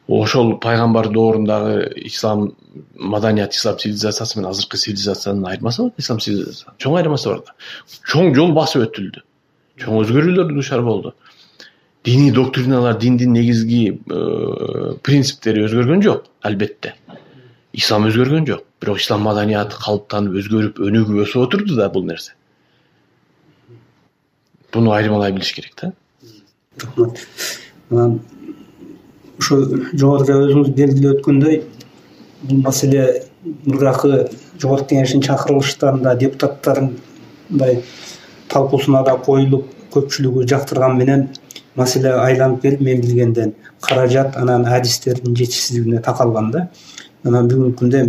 ошол 0.08 0.60
пайгамбар 0.60 1.10
доорундагы 1.10 1.92
ислам 2.06 2.56
маданият 2.96 3.54
ислам 3.54 3.78
цивилизациясы 3.78 4.38
менен 4.38 4.52
азыркы 4.52 4.78
цивилизациянын 4.78 5.46
айырмасы 5.50 5.84
бар 5.84 5.92
ислам 5.98 6.20
цивилизациясы? 6.20 6.78
Чоң 6.78 6.98
айырмасы 7.00 7.30
бар 7.30 7.42
да. 7.48 7.56
Чоң 8.06 8.36
жол 8.36 8.54
басып 8.54 8.86
өтүлдү. 8.86 9.24
Чоң 9.82 10.02
өзгөрүүлөргө 10.04 10.54
дуушар 10.54 10.84
болду. 10.86 11.16
Диний 12.06 12.32
доктриналар 12.32 13.00
диндин 13.00 13.34
негизги 13.34 13.98
э, 13.98 14.94
принциптери 15.02 15.66
өзгөргөн 15.66 16.04
жок 16.06 16.30
албетте. 16.42 16.94
Ислам 17.74 18.06
өзгөргөн 18.06 18.46
жок. 18.46 18.64
Бирок 18.80 19.02
ислам 19.02 19.26
маданияты 19.26 19.80
калыптанып 19.82 20.38
өзгөрүп 20.38 20.84
өнүгүп 20.86 21.26
өсүп 21.26 21.48
отурду 21.48 21.80
да 21.80 21.90
бул 21.90 22.06
нерсе. 22.06 22.36
Буну 24.72 24.94
айырмалай 24.94 25.34
билиш 25.34 25.54
керек 25.56 25.74
да. 25.82 25.94
Рахмат 26.78 27.26
ошо 29.40 29.62
жогоруда 29.94 30.40
өзүңүз 30.46 30.74
белгилеп 30.78 31.20
өткөндөй 31.20 31.62
бул 32.44 32.62
маселе 32.66 33.06
мурдакы 33.66 34.26
жогорку 34.62 34.92
кеңештин 34.94 35.24
чакырылыштарында 35.26 36.16
депутаттардын 36.22 36.94
мындай 37.50 37.82
талкуусуна 38.52 39.04
да 39.08 39.18
коюлуп 39.28 39.68
көпчүлүгү 39.96 40.46
жактырганы 40.52 41.00
менен 41.02 41.28
маселе 41.76 42.14
айланып 42.14 42.62
келип 42.62 42.82
мен 42.82 43.02
билгенден 43.02 43.54
каражат 43.82 44.38
анан 44.38 44.66
адистердин 44.66 45.36
жетишсиздигине 45.36 46.02
такалган 46.02 46.52
да. 46.52 46.68
Анан 47.26 47.50
бүгүнкү 47.50 47.80
күндө 47.82 48.04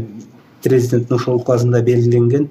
президенттин 0.64 1.16
ошол 1.16 1.40
указында 1.40 1.82
белгиленген 1.84 2.48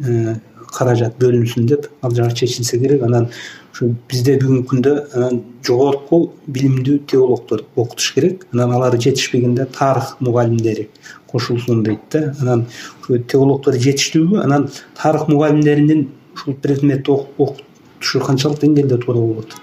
э, 0.00 0.34
каражат 0.72 1.18
бөлүнсүн 1.20 1.68
деп 1.70 1.88
ал 2.02 2.14
жагы 2.14 2.34
чечилсе 2.34 2.78
керек. 2.78 3.02
Анан 3.02 3.28
ушу 3.74 3.88
бизде 4.08 4.36
бүгүнкү 4.38 4.68
күндө 4.70 4.92
анан 5.18 5.40
жогорку 5.66 6.20
билимдүү 6.46 7.00
теологдор 7.10 7.64
окутуш 7.74 8.12
керек. 8.14 8.46
Анан 8.52 8.72
алар 8.76 8.94
жетишпегенде 8.94 9.66
тарых 9.66 10.14
мугалимдери 10.20 10.88
кошулсун 11.26 11.82
дейт 11.82 12.06
да. 12.12 12.34
Анан 12.40 12.66
ушу 13.02 13.18
теологдор 13.18 13.74
жетиштүүбү 13.74 14.42
анан 14.44 14.68
тарых 14.94 15.26
мугалимдеринин 15.28 16.08
ушул 16.34 16.54
предметти 16.54 17.10
окутушу 17.10 18.20
канчалык 18.20 18.60
деңгээлде 18.62 18.98
туура 19.02 19.18
болот. 19.18 19.56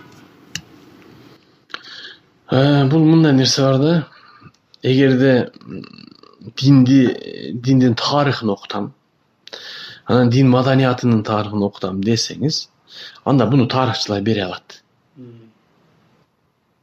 Э, 2.51 2.89
бул 2.89 3.05
мындай 3.05 3.31
нерсе 3.31 3.61
бар 3.61 3.77
да. 3.79 4.07
Эгерде 4.83 5.51
динди 6.59 7.53
диндин 7.53 7.95
тарыхын 7.95 8.49
окутам 8.49 8.91
анан 10.05 10.29
дин 10.29 10.49
маданиятынын 10.49 11.23
тарыхын 11.23 11.63
окутам 11.63 12.01
десеңиз 12.03 12.67
анда 13.23 13.45
буну 13.45 13.67
тарыхчылар 13.67 14.21
бере 14.21 14.45
алат. 14.45 14.83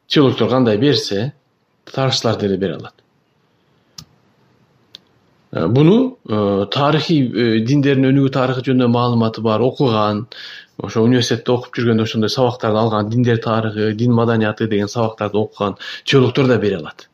Теологдор 0.07 0.49
кандай 0.49 0.79
берсе 0.79 1.33
тарыхчылар 1.85 2.39
деле 2.39 2.57
бере 2.57 2.75
алат. 2.75 2.95
Э, 5.51 5.67
буну 5.67 6.19
э, 6.29 6.67
тарыхый 6.71 7.21
э, 7.25 7.61
диндердин 7.65 8.11
өнүгүү 8.11 8.33
тарыхы 8.33 8.65
жөнүндө 8.67 8.89
маалыматы 8.93 9.41
бар 9.41 9.63
окуган 9.65 10.27
ошо 10.77 11.03
университетте 11.07 11.55
окуп 11.55 11.79
жүргөндө 11.79 12.05
ошондой 12.05 12.29
сабактарды 12.29 12.79
алган 12.79 13.09
диндер 13.09 13.41
тарыхы 13.41 13.95
дин 13.97 14.13
маданияты 14.13 14.69
деген 14.69 14.89
сабактарды 14.93 15.39
окуган 15.39 15.79
теологдор 16.05 16.47
да 16.47 16.59
бере 16.59 16.77
алат. 16.77 17.09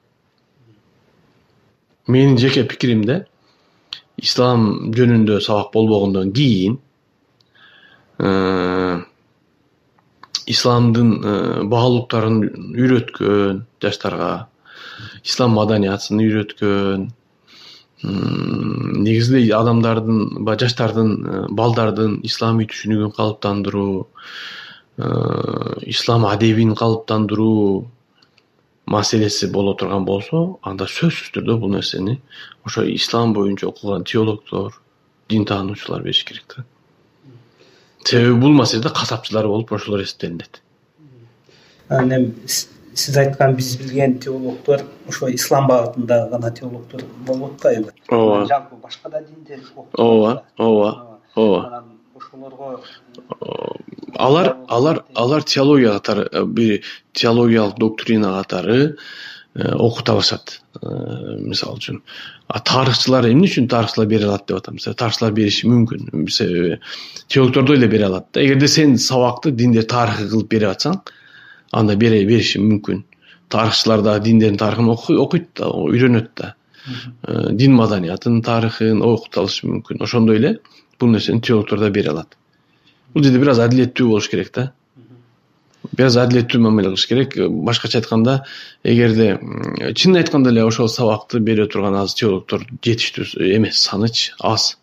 Менин 2.08 2.36
жеке 2.36 2.64
пикиримде 2.64 3.26
ислам 4.16 4.90
жөнүндө 4.90 5.38
сабак 5.40 5.70
болбогондон 5.72 6.32
кийин 6.32 6.80
исламдын 10.46 11.10
э, 11.24 11.34
баалуулуктарын 11.64 12.40
үйрөткөн 12.76 13.62
жаштарга 13.82 14.48
ислам 15.24 15.54
маданиятын 15.56 16.20
үйрөткөн 16.20 17.06
негизинде 18.04 19.54
адамдардын 19.56 20.44
баягы 20.44 20.66
жаштардын 20.66 21.12
э, 21.14 21.40
балдардын 21.48 22.18
исламий 22.28 22.68
түшүнүгүн 22.68 23.14
калыптандыруу 23.16 24.06
э, 24.98 25.08
ислам 25.94 26.26
адебин 26.28 26.74
калыптандыруу 26.76 27.88
маселеси 28.86 29.48
боло 29.48 29.74
турган 29.80 30.04
болсо 30.04 30.58
анда 30.62 30.84
сөзсүз 30.84 31.32
түрдө 31.38 31.56
бул 31.62 31.72
нерсени 31.72 32.20
ошо 32.68 32.84
ислам 32.84 33.32
боюнча 33.32 33.70
окуган 33.72 34.04
теологдор 34.04 34.76
дин 35.28 35.48
таануучулар 35.48 36.02
бериш 36.02 36.24
керек 36.28 36.44
да 36.56 36.64
себеби 38.04 38.40
бул 38.40 38.52
маселеде 38.52 38.88
касапчылар 38.88 39.46
болуп 39.48 39.72
ошолор 39.72 40.02
эсептелинет 40.02 40.62
анан 41.88 42.12
эми 42.12 42.46
сиз 42.94 43.16
айткан 43.16 43.56
биз 43.56 43.76
билген 43.76 44.18
теологдор 44.18 44.84
ошо 45.08 45.28
ислам 45.34 45.66
багытындагы 45.68 46.30
гана 46.30 46.50
теологдор 46.50 47.02
болуп 47.26 47.54
атпайбы 47.54 47.92
ооба. 48.08 48.46
Жалпы 48.46 48.76
башка 48.82 49.10
да 49.10 49.22
диндер 49.22 49.60
ооба 49.92 50.44
ооба 50.58 51.20
ооба. 51.34 51.66
анан 51.66 51.84
ошолорго 52.16 52.80
алар 54.14 54.56
алар 54.68 55.04
алар 55.14 55.42
теология 55.42 55.92
катары 55.92 56.28
бир 56.46 56.82
теологиялык 57.12 57.78
доктрина 57.78 58.42
катары 58.42 58.96
окута 59.54 60.12
алышат 60.12 60.60
э, 60.82 60.88
мисалы 61.38 61.78
үчүн 61.78 62.00
а 62.48 62.58
тарыхчылар 62.58 63.28
эмне 63.30 63.46
үчүн 63.46 63.68
тарыхчылар 63.70 64.08
бере 64.10 64.26
алат 64.26 64.48
деп 64.48 64.58
атам? 64.58 64.80
Тарыхчылар 64.82 65.32
бериши 65.32 65.68
мүмкүн. 65.70 66.26
Себеби 66.28 66.80
теологдор 67.28 67.76
эле 67.76 67.86
бере 67.88 68.08
алат 68.08 68.26
да. 68.32 68.42
Эгерде 68.42 68.68
сен 68.68 68.98
сабакты 68.98 69.52
диндер 69.52 69.86
тарыхы 69.86 70.26
кылып 70.28 70.50
берип 70.50 70.74
атсаң 70.74 70.98
анда 71.70 71.94
бериши 71.96 72.58
мүмкүн. 72.58 73.04
Тарыхчылар 73.48 74.02
дагы 74.02 74.24
диндердин 74.24 74.58
тарыхын 74.58 74.90
окуйт 74.90 75.48
да 75.54 75.70
үйрөнөт 75.70 76.30
да. 76.34 76.54
Э, 77.22 77.52
дин 77.52 77.78
маданиятынын 77.78 78.42
тарыхын 78.42 79.02
окута 79.02 79.44
алышы 79.44 79.68
мүмкүн. 79.70 80.02
Ошондой 80.02 80.42
эле 80.42 80.56
бул 80.98 81.14
нерсени 81.14 81.40
теологдор 81.40 81.78
да 81.78 81.90
бере 81.90 82.10
алат. 82.10 82.34
Бул 83.14 83.22
жерде 83.22 83.38
бир 83.38 83.54
аз 83.54 83.62
адилеттүү 83.62 84.08
болуш 84.08 84.28
керек 84.28 84.50
да 84.54 84.72
бир 85.92 86.08
аз 86.08 86.16
адилеттүү 86.20 86.60
мамиле 86.64 86.90
кылыш 86.92 87.06
керек. 87.10 87.36
Башкача 87.66 88.00
айтканда 88.00 88.38
эгерде 88.84 89.38
чынын 89.94 90.22
айтканда 90.22 90.50
эле 90.50 90.64
ошол 90.64 90.88
сабакты 90.88 91.40
бере 91.40 91.66
турган 91.66 91.96
азыр 92.00 92.18
теологдор 92.20 92.66
жетиштүү 92.84 93.26
эмес 93.56 93.82
саныч 93.84 94.32
аз. 94.40 94.76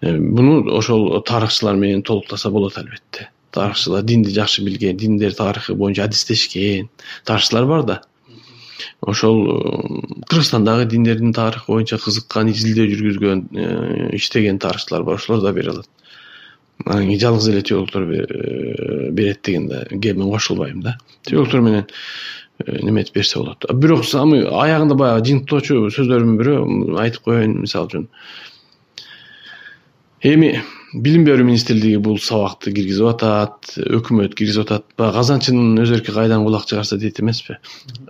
Э, 0.00 0.16
буну 0.16 0.62
ошол 0.76 1.20
тарыхчылар 1.22 1.76
менен 1.76 2.02
толуктаса 2.02 2.50
болот 2.50 2.78
албетте. 2.78 3.30
Тарыхчылар 3.50 4.02
динди 4.02 4.30
жакшы 4.30 4.62
билген 4.62 4.96
диндер 4.96 5.34
тарыхы 5.34 5.74
боюнча 5.74 6.04
адистешкен 6.04 6.88
тарыхчылар 7.24 7.66
бар 7.66 7.82
да. 7.82 8.02
Ошол 9.00 9.36
э, 9.44 10.22
кыргызстандагы 10.28 10.86
диндердин 10.86 11.32
тарыхы 11.32 11.72
боюнча 11.72 11.98
кызыккан 11.98 12.50
изилдөө 12.52 12.88
жүргүзгөн 12.94 13.46
э, 13.52 14.16
иштеген 14.16 14.58
тарыхчылар 14.58 15.02
бар. 15.02 15.16
Ошолор 15.16 15.42
да 15.42 15.52
бере 15.52 15.70
алат 15.70 15.88
анан 16.84 17.18
жалгыз 17.18 17.48
эле 17.48 17.62
теологдор 17.62 18.02
э, 18.02 19.10
берет 19.10 19.42
деген 19.42 19.68
кепке 19.68 20.14
мен 20.14 20.30
кошулбайм 20.30 20.82
да. 20.82 20.98
Теологдор 21.22 21.60
менен 21.60 21.86
неметип 22.66 23.14
берсе 23.14 23.38
болот. 23.38 23.64
Бирок 23.74 24.04
самый 24.04 24.44
аягында 24.46 24.94
баягы 24.98 25.26
жыйынтыктоочу 25.28 25.88
сөздөрдүн 25.94 26.38
бирөө 26.40 26.98
айтып 27.02 27.28
коеюн 27.28 27.60
мисалы 27.62 27.90
үчүн. 27.90 28.08
Эми 30.26 30.50
билим 30.92 31.24
берүү 31.26 31.46
министрлиги 31.46 32.00
бул 32.02 32.18
сабакты 32.18 32.72
киргизип 32.74 33.06
атат 33.12 33.74
өкмөт 33.78 34.34
киргизип 34.34 34.66
атат. 34.66 34.86
Баягы 34.98 35.20
казанчынын 35.20 35.78
өз 35.84 35.94
эрки 35.94 36.14
кайдан 36.14 36.46
кулак 36.46 36.66
чыгарса 36.66 36.98
дейт 36.98 37.20
эмеспи. 37.22 37.58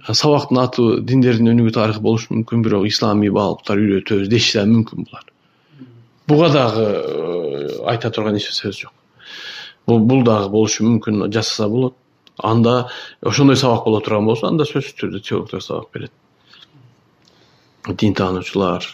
Сабактын 0.08 0.62
аты 0.64 0.90
диндердин 1.00 1.52
өнүгүү 1.52 1.76
тарыхы 1.76 2.04
болушу 2.04 2.32
мүмкүн 2.32 2.64
бирок 2.64 2.88
исламий 2.88 3.32
баалыктар 3.32 3.80
үйрөтөбүз 3.84 4.32
деши 4.32 4.56
да 4.60 4.64
мүмкүн 4.68 5.04
булар 5.04 5.28
буга 6.28 6.50
дагы 6.52 6.84
э, 6.84 7.82
айта 7.86 8.10
турган 8.10 8.36
эч 8.36 8.46
нерсебиз 8.46 8.82
жок. 8.84 8.92
Бул 9.86 10.22
дагы 10.24 10.50
болушу 10.52 10.84
мүмкүн 10.84 11.30
жасаса 11.32 11.68
болот. 11.68 11.96
Анда 12.38 12.90
ошондой 13.22 13.56
сабак 13.56 13.84
боло 13.84 14.00
турган 14.00 14.28
болсо 14.28 14.46
анда 14.46 14.68
сөзсүз 14.68 14.94
түрдө 15.00 15.22
теологдор 15.24 15.64
сабак 15.64 15.90
берет. 15.94 16.12
Дин 17.88 18.14
таануучулар 18.14 18.84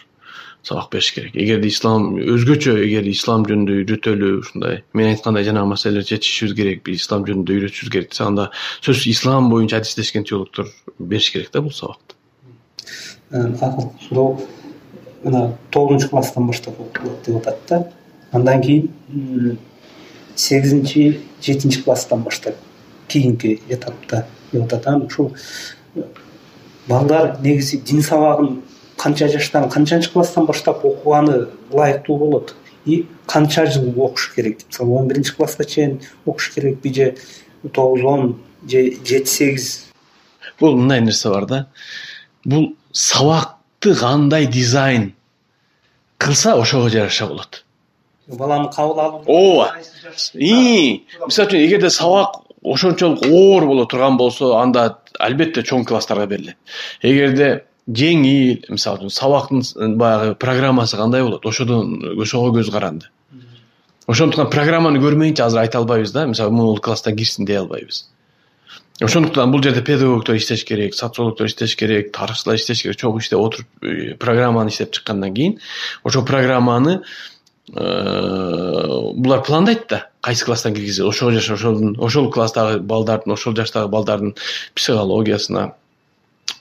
сабак 0.63 0.89
бериш 0.91 1.11
керек. 1.13 1.35
Эгерде 1.35 1.67
ислам 1.67 2.15
өзгөчө 2.15 2.79
эгер 2.87 3.05
ислам 3.11 3.45
жөнүндө 3.45 3.77
үйрөтөлү 3.83 4.31
ушундай 4.39 4.83
мен 4.93 5.11
айткандай 5.11 5.45
жанагы 5.45 5.75
маселелерди 5.75 6.15
чечишибиз 6.15 6.55
керек 6.57 6.83
биз 6.87 7.03
ислам 7.03 7.27
жөнүндө 7.27 7.59
үйрөтүшүбүз 7.59 7.91
керек 7.93 8.11
десе 8.15 8.25
анда 8.25 8.49
сөзсүз 8.79 9.11
ислам 9.11 9.51
боюнча 9.51 9.83
адистешкен 9.83 10.25
теологдор 10.25 10.71
бериш 10.97 11.29
керек 11.35 11.51
да 11.53 11.61
бул 11.61 11.75
сабакты. 11.75 12.15
Ушул 13.29 14.39
мына 15.25 15.57
тогузунчу 15.71 16.09
класстан 16.09 16.47
баштап 16.47 16.79
окутулат 16.79 17.25
деп 17.25 17.35
атат 17.35 17.59
да. 17.69 17.91
Андан 18.31 18.61
кийин 18.61 19.57
сегизинчи 20.35 21.21
жетинчи 21.41 21.81
класстан 21.83 22.21
баштап 22.23 22.55
кийинки 23.07 23.61
этапта 23.69 24.25
деп 24.51 24.63
атат 24.63 24.87
анан 24.87 25.07
ушул 25.07 25.33
балдар 26.87 27.37
негизи 27.41 27.77
дин 27.77 28.01
сабагын 28.01 28.61
канча 28.97 29.27
жаштан 29.27 29.69
канчанчы 29.69 30.11
класстан 30.11 30.45
баштап 30.45 30.85
окуганы 30.85 31.47
ылайыктуу 31.71 32.17
болот. 32.17 32.55
И 32.85 33.07
канча 33.25 33.65
жыл 33.65 33.99
окуш 33.99 34.33
керек 34.35 34.59
мисалы 34.67 34.93
он 34.93 35.07
биринчи 35.07 35.33
класска 35.35 35.65
чейин 35.65 36.01
окуш 36.25 36.51
керекпи 36.53 36.93
же 36.93 37.15
тогуз 37.73 38.03
он 38.03 38.37
же 38.69 38.93
жети 39.03 39.25
сегиз. 39.25 39.85
Бул 40.59 40.77
мындай 40.77 41.01
нерсе 41.01 41.29
бар 41.29 41.45
да. 41.45 41.67
Бул 42.43 42.75
кандай 43.93 44.47
дизайн 44.47 45.13
кылса 46.17 46.55
ошого 46.55 46.89
жараша 46.89 47.27
болот. 47.27 47.63
Баланы 48.27 48.69
кабыл 48.73 48.99
алуу 48.99 49.23
ооба 49.27 49.75
мисалы 50.03 51.03
үчүн 51.27 51.65
эгерде 51.65 51.89
сабак 51.89 52.41
ошончолук 52.63 53.25
оор 53.25 53.65
боло 53.65 53.85
турган 53.85 54.17
болсо 54.17 54.55
анда 54.57 54.97
албетте 55.19 55.61
чоң 55.61 55.85
класстарга 55.85 56.25
берилет. 56.25 56.57
Эгерде 57.01 57.65
жеңил 57.87 58.65
мисалы 58.69 59.05
үчүн 59.05 59.13
сабактын 59.13 59.97
баягы 59.97 60.35
программасы 60.35 60.97
кандай 60.97 61.21
болот 61.23 61.45
ошодон 61.45 62.01
ошого 62.17 62.55
көз 62.57 62.71
каранды. 62.71 63.11
Ошондуктан 64.07 64.49
программаны 64.49 64.99
көрмөйүнчө 65.01 65.45
азыр 65.45 65.65
айта 65.65 65.77
албайбыз 65.77 66.11
да 66.11 66.25
мисалы 66.25 66.51
могул 66.51 66.79
класста 66.79 67.11
кирсин 67.11 67.45
дей 67.45 67.57
албайбыз 67.57 68.07
ошондуктан 69.01 69.51
бул 69.51 69.63
жерде 69.63 69.81
педагогдор 69.83 70.37
иштеш 70.37 70.63
керек 70.63 70.95
социологдор 70.95 71.47
иштеш 71.47 71.75
керек 71.75 72.11
тарыхчылар 72.15 72.55
иштеш 72.55 72.83
керек 72.83 72.97
чогуу 72.97 73.19
иштеп 73.19 73.39
отуруп 73.39 73.67
э, 73.83 74.15
программаны 74.15 74.69
иштеп 74.69 74.91
чыккандан 74.91 75.33
кийин 75.33 75.59
ошол 76.03 76.25
программаны 76.25 77.01
э, 77.73 79.11
булар 79.15 79.43
пландайт 79.43 79.87
да 79.89 80.09
кайсы 80.21 80.45
класстан 80.45 80.73
киргизет 80.73 81.05
ошого 81.05 81.31
жараша 81.31 81.53
ошол 81.55 81.95
ошол 81.99 82.31
класстагы 82.31 82.79
балдардын 82.79 83.33
ошол 83.33 83.55
жаштагы 83.55 83.89
балдардын 83.89 84.35
психологиясына 84.75 85.73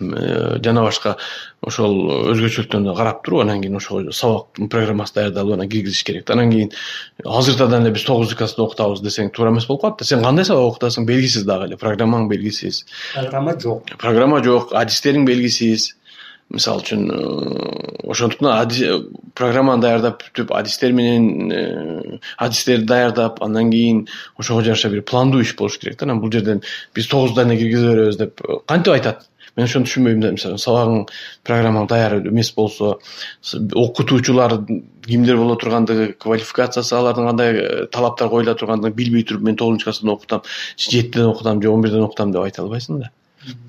жана 0.01 0.83
башка 0.85 1.17
ошол 1.65 1.95
өзгөчөлүктөрүнө 2.33 2.95
карап 2.97 3.23
туруп 3.25 3.45
анан 3.45 3.63
кийин 3.63 3.77
ошого 3.79 4.13
сабактын 4.13 4.69
программасы 4.73 5.15
даярдалып 5.19 5.57
анан 5.59 5.69
киргизиш 5.69 6.05
керек 6.05 6.27
да. 6.27 6.35
Анан 6.35 6.51
кийин 6.51 6.71
азыртадан 7.25 7.87
эле 7.87 7.95
биз 7.95 8.05
тогузунчу 8.05 8.39
класста 8.39 8.63
окутабыз 8.65 9.03
десең 9.05 9.33
туура 9.35 9.53
эмес 9.55 9.67
болуп 9.67 9.83
калат 9.83 9.99
да. 9.99 10.05
Сен 10.05 10.23
кандай 10.23 10.45
сабак 10.45 10.75
окутасың 10.75 11.07
белгисиз 11.07 11.45
дагы 11.49 11.71
эле 11.71 11.81
программаң 11.81 12.29
белгисиз. 12.29 12.85
Программа 13.15 13.59
жок. 13.61 13.93
Программа 13.99 14.43
жок 14.45 14.75
адистериң 14.75 15.29
белгисиз. 15.29 15.95
Мисалы 16.53 16.83
үчүн 16.85 17.07
э, 17.09 18.09
ошондуктан 18.13 19.07
программаны 19.35 19.81
даярдап 19.81 20.21
бүтүп 20.27 20.53
адистер 20.53 20.93
менен 20.93 21.53
э, 21.53 22.19
адистерди 22.37 22.85
даярдап 22.85 23.41
андан 23.43 23.71
кийин 23.73 24.03
ошого 24.37 24.63
жараша 24.63 24.91
бир 24.93 25.03
пландуу 25.09 25.41
иш 25.41 25.55
болуш 25.57 25.79
керек 25.79 25.99
да. 25.99 26.05
Анан 26.05 26.21
бул 26.21 26.31
жерден 26.31 26.61
биз 26.95 27.09
тогуздан 27.09 27.51
эле 27.51 27.59
киргизе 27.63 27.89
беребиз 27.89 28.19
деп 28.21 28.43
кантип 28.69 28.93
айтат 28.93 29.25
мен 29.57 29.67
ошону 29.67 29.87
түшүнбөйм 29.89 30.23
да 30.23 30.33
мисалы 30.35 30.59
сабагың 30.59 31.05
программаң 31.47 31.87
даяр 31.91 32.17
эмес 32.21 32.51
болсо 32.57 32.97
окутуучулар 33.53 34.57
кимдер 35.07 35.37
боло 35.39 35.57
тургандыгы 35.61 36.13
квалификациясы 36.19 36.95
алардын 36.97 37.29
кандай 37.31 37.55
э, 37.55 37.87
талаптар 37.93 38.31
коюла 38.33 38.55
тургандыгын 38.55 38.97
билбей 38.97 39.25
туруп 39.25 39.43
мен 39.43 39.57
тогузунчу 39.57 39.91
класстан 39.91 40.15
окутам 40.17 40.43
жетиден 40.77 41.27
окутам 41.27 41.63
же 41.63 41.71
он 41.71 41.83
бирден 41.83 42.09
окутам 42.09 42.33
деп 42.33 42.43
айта 42.43 42.63
албайсың 42.63 43.01
да. 43.05 43.11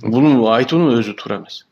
Буну 0.02 0.48
айтуунун 0.54 1.00
өзү 1.00 1.18
туура 1.20 1.42
эмес 1.42 1.65